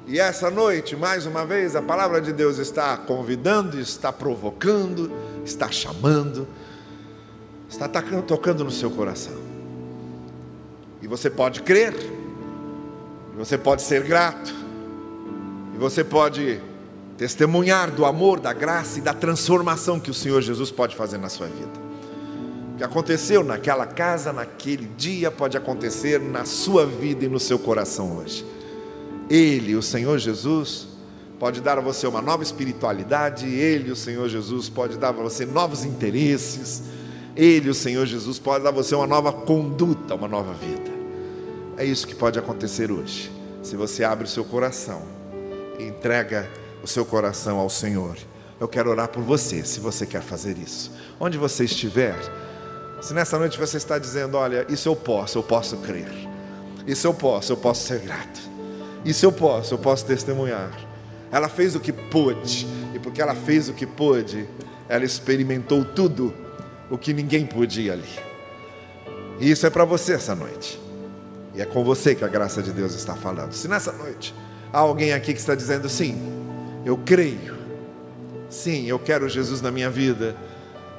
E 0.06 0.20
essa 0.20 0.52
noite, 0.52 0.94
mais 0.94 1.26
uma 1.26 1.44
vez, 1.44 1.74
a 1.74 1.82
palavra 1.82 2.20
de 2.20 2.32
Deus 2.32 2.58
está 2.58 2.96
convidando, 2.96 3.80
está 3.80 4.12
provocando, 4.12 5.10
está 5.44 5.68
chamando, 5.68 6.46
está 7.68 7.88
tocando 7.88 8.62
no 8.62 8.70
seu 8.70 8.92
coração. 8.92 9.36
E 11.02 11.08
você 11.08 11.28
pode 11.28 11.60
crer, 11.62 11.92
você 13.36 13.58
pode 13.58 13.82
ser 13.82 14.04
grato, 14.04 14.54
e 15.74 15.76
você 15.76 16.04
pode 16.04 16.60
testemunhar 17.16 17.90
do 17.90 18.04
amor, 18.04 18.40
da 18.40 18.52
graça 18.52 18.98
e 18.98 19.02
da 19.02 19.14
transformação 19.14 19.98
que 19.98 20.10
o 20.10 20.14
Senhor 20.14 20.42
Jesus 20.42 20.70
pode 20.70 20.94
fazer 20.94 21.18
na 21.18 21.28
sua 21.28 21.46
vida. 21.46 21.86
O 22.74 22.76
que 22.76 22.84
aconteceu 22.84 23.42
naquela 23.42 23.86
casa, 23.86 24.32
naquele 24.32 24.86
dia, 24.98 25.30
pode 25.30 25.56
acontecer 25.56 26.20
na 26.20 26.44
sua 26.44 26.84
vida 26.84 27.24
e 27.24 27.28
no 27.28 27.40
seu 27.40 27.58
coração 27.58 28.18
hoje. 28.18 28.44
Ele, 29.30 29.74
o 29.74 29.82
Senhor 29.82 30.18
Jesus, 30.18 30.86
pode 31.38 31.62
dar 31.62 31.78
a 31.78 31.80
você 31.80 32.06
uma 32.06 32.20
nova 32.20 32.42
espiritualidade, 32.42 33.46
Ele, 33.46 33.90
o 33.90 33.96
Senhor 33.96 34.28
Jesus, 34.28 34.68
pode 34.68 34.98
dar 34.98 35.08
a 35.08 35.12
você 35.12 35.46
novos 35.46 35.84
interesses, 35.84 36.82
Ele, 37.34 37.70
o 37.70 37.74
Senhor 37.74 38.04
Jesus, 38.04 38.38
pode 38.38 38.62
dar 38.62 38.70
a 38.70 38.72
você 38.72 38.94
uma 38.94 39.06
nova 39.06 39.32
conduta, 39.32 40.14
uma 40.14 40.28
nova 40.28 40.52
vida. 40.52 40.94
É 41.78 41.84
isso 41.84 42.06
que 42.06 42.14
pode 42.14 42.38
acontecer 42.38 42.92
hoje, 42.92 43.32
se 43.62 43.74
você 43.74 44.04
abre 44.04 44.26
o 44.26 44.30
seu 44.30 44.44
coração 44.44 45.02
e 45.78 45.84
entrega 45.84 46.48
o 46.86 46.88
seu 46.88 47.04
coração 47.04 47.58
ao 47.58 47.68
Senhor. 47.68 48.16
Eu 48.60 48.68
quero 48.68 48.88
orar 48.88 49.08
por 49.08 49.22
você, 49.22 49.64
se 49.64 49.80
você 49.80 50.06
quer 50.06 50.22
fazer 50.22 50.56
isso. 50.56 50.92
Onde 51.18 51.36
você 51.36 51.64
estiver, 51.64 52.16
se 53.02 53.12
nessa 53.12 53.36
noite 53.38 53.58
você 53.58 53.76
está 53.76 53.98
dizendo, 53.98 54.36
olha, 54.36 54.64
isso 54.68 54.88
eu 54.88 54.94
posso, 54.94 55.36
eu 55.36 55.42
posso 55.42 55.76
crer. 55.78 56.08
Isso 56.86 57.04
eu 57.04 57.12
posso, 57.12 57.52
eu 57.52 57.56
posso 57.56 57.84
ser 57.84 57.98
grato. 57.98 58.40
Isso 59.04 59.26
eu 59.26 59.32
posso, 59.32 59.74
eu 59.74 59.78
posso 59.78 60.06
testemunhar. 60.06 60.70
Ela 61.32 61.48
fez 61.48 61.74
o 61.74 61.80
que 61.80 61.92
pôde, 61.92 62.68
e 62.94 63.00
porque 63.00 63.20
ela 63.20 63.34
fez 63.34 63.68
o 63.68 63.74
que 63.74 63.84
pôde, 63.84 64.48
ela 64.88 65.04
experimentou 65.04 65.84
tudo 65.84 66.32
o 66.88 66.96
que 66.96 67.12
ninguém 67.12 67.44
podia 67.44 67.94
ali. 67.94 68.26
E 69.40 69.50
isso 69.50 69.66
é 69.66 69.70
para 69.70 69.84
você 69.84 70.12
essa 70.12 70.36
noite. 70.36 70.80
E 71.52 71.60
é 71.60 71.66
com 71.66 71.82
você 71.82 72.14
que 72.14 72.24
a 72.24 72.28
graça 72.28 72.62
de 72.62 72.70
Deus 72.70 72.94
está 72.94 73.16
falando. 73.16 73.52
Se 73.54 73.66
nessa 73.66 73.90
noite 73.90 74.32
há 74.72 74.78
alguém 74.78 75.12
aqui 75.12 75.34
que 75.34 75.40
está 75.40 75.56
dizendo 75.56 75.88
sim, 75.88 76.45
eu 76.86 76.96
creio, 76.96 77.56
sim, 78.48 78.86
eu 78.86 78.96
quero 78.96 79.28
Jesus 79.28 79.60
na 79.60 79.72
minha 79.72 79.90
vida, 79.90 80.36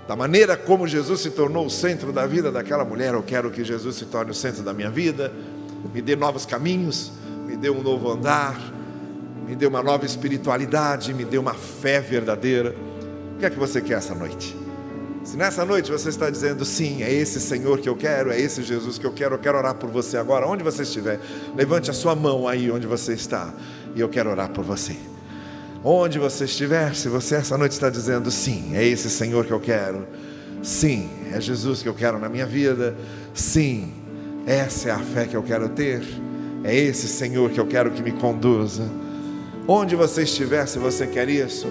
da 0.05 0.17
maneira 0.17 0.57
como 0.57 0.85
Jesus 0.85 1.21
se 1.21 1.31
tornou 1.31 1.65
o 1.65 1.69
centro 1.69 2.11
da 2.11 2.27
vida 2.27 2.51
daquela 2.51 2.83
mulher, 2.83 3.13
eu 3.13 3.23
quero 3.23 3.49
que 3.49 3.63
Jesus 3.63 3.95
se 3.95 4.03
torne 4.03 4.31
o 4.31 4.33
centro 4.33 4.63
da 4.63 4.73
minha 4.73 4.89
vida, 4.89 5.31
me 5.93 6.01
dê 6.01 6.13
novos 6.13 6.45
caminhos, 6.45 7.13
me 7.45 7.55
dê 7.55 7.69
um 7.69 7.81
novo 7.81 8.11
andar, 8.11 8.59
me 9.47 9.55
dê 9.55 9.65
uma 9.65 9.81
nova 9.81 10.05
espiritualidade, 10.05 11.13
me 11.13 11.23
dê 11.23 11.37
uma 11.37 11.53
fé 11.53 12.01
verdadeira. 12.01 12.75
O 13.35 13.39
que 13.39 13.45
é 13.45 13.49
que 13.49 13.57
você 13.57 13.79
quer 13.79 13.99
essa 13.99 14.13
noite? 14.13 14.57
Se 15.23 15.37
nessa 15.37 15.63
noite 15.63 15.89
você 15.89 16.09
está 16.09 16.29
dizendo 16.29 16.65
sim, 16.65 17.01
é 17.01 17.13
esse 17.13 17.39
Senhor 17.39 17.79
que 17.79 17.87
eu 17.87 17.95
quero, 17.95 18.29
é 18.29 18.37
esse 18.37 18.61
Jesus 18.61 18.97
que 18.97 19.05
eu 19.05 19.13
quero, 19.13 19.35
eu 19.35 19.39
quero 19.39 19.57
orar 19.57 19.75
por 19.75 19.89
você 19.89 20.17
agora, 20.17 20.45
onde 20.45 20.65
você 20.65 20.81
estiver, 20.83 21.17
levante 21.55 21.89
a 21.89 21.93
sua 21.93 22.13
mão 22.13 22.45
aí 22.45 22.69
onde 22.69 22.85
você 22.85 23.13
está, 23.13 23.53
e 23.95 24.01
eu 24.01 24.09
quero 24.09 24.29
orar 24.29 24.49
por 24.49 24.65
você. 24.65 24.97
Onde 25.89 26.19
você 26.19 26.43
estiver, 26.43 26.93
se 26.93 27.07
você 27.07 27.35
essa 27.35 27.57
noite 27.57 27.71
está 27.71 27.89
dizendo 27.89 28.29
sim, 28.29 28.75
é 28.75 28.85
esse 28.85 29.09
Senhor 29.09 29.45
que 29.45 29.53
eu 29.53 29.59
quero, 29.61 30.05
sim, 30.61 31.09
é 31.31 31.39
Jesus 31.39 31.81
que 31.81 31.87
eu 31.87 31.93
quero 31.93 32.19
na 32.19 32.27
minha 32.27 32.45
vida, 32.45 32.93
sim, 33.33 33.93
essa 34.45 34.89
é 34.89 34.91
a 34.91 34.99
fé 34.99 35.25
que 35.25 35.37
eu 35.37 35.41
quero 35.41 35.69
ter, 35.69 36.03
é 36.61 36.75
esse 36.75 37.07
Senhor 37.07 37.49
que 37.51 37.57
eu 37.57 37.65
quero 37.65 37.91
que 37.91 38.03
me 38.03 38.11
conduza. 38.11 38.83
Onde 39.65 39.95
você 39.95 40.23
estiver, 40.23 40.67
se 40.67 40.77
você 40.77 41.07
quer 41.07 41.29
isso, 41.29 41.67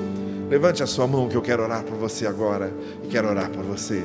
levante 0.48 0.82
a 0.82 0.86
sua 0.86 1.06
mão 1.06 1.28
que 1.28 1.36
eu 1.36 1.42
quero 1.42 1.62
orar 1.62 1.82
por 1.84 1.98
você 1.98 2.26
agora 2.26 2.72
e 3.04 3.08
quero 3.08 3.28
orar 3.28 3.50
por 3.50 3.64
você. 3.64 4.02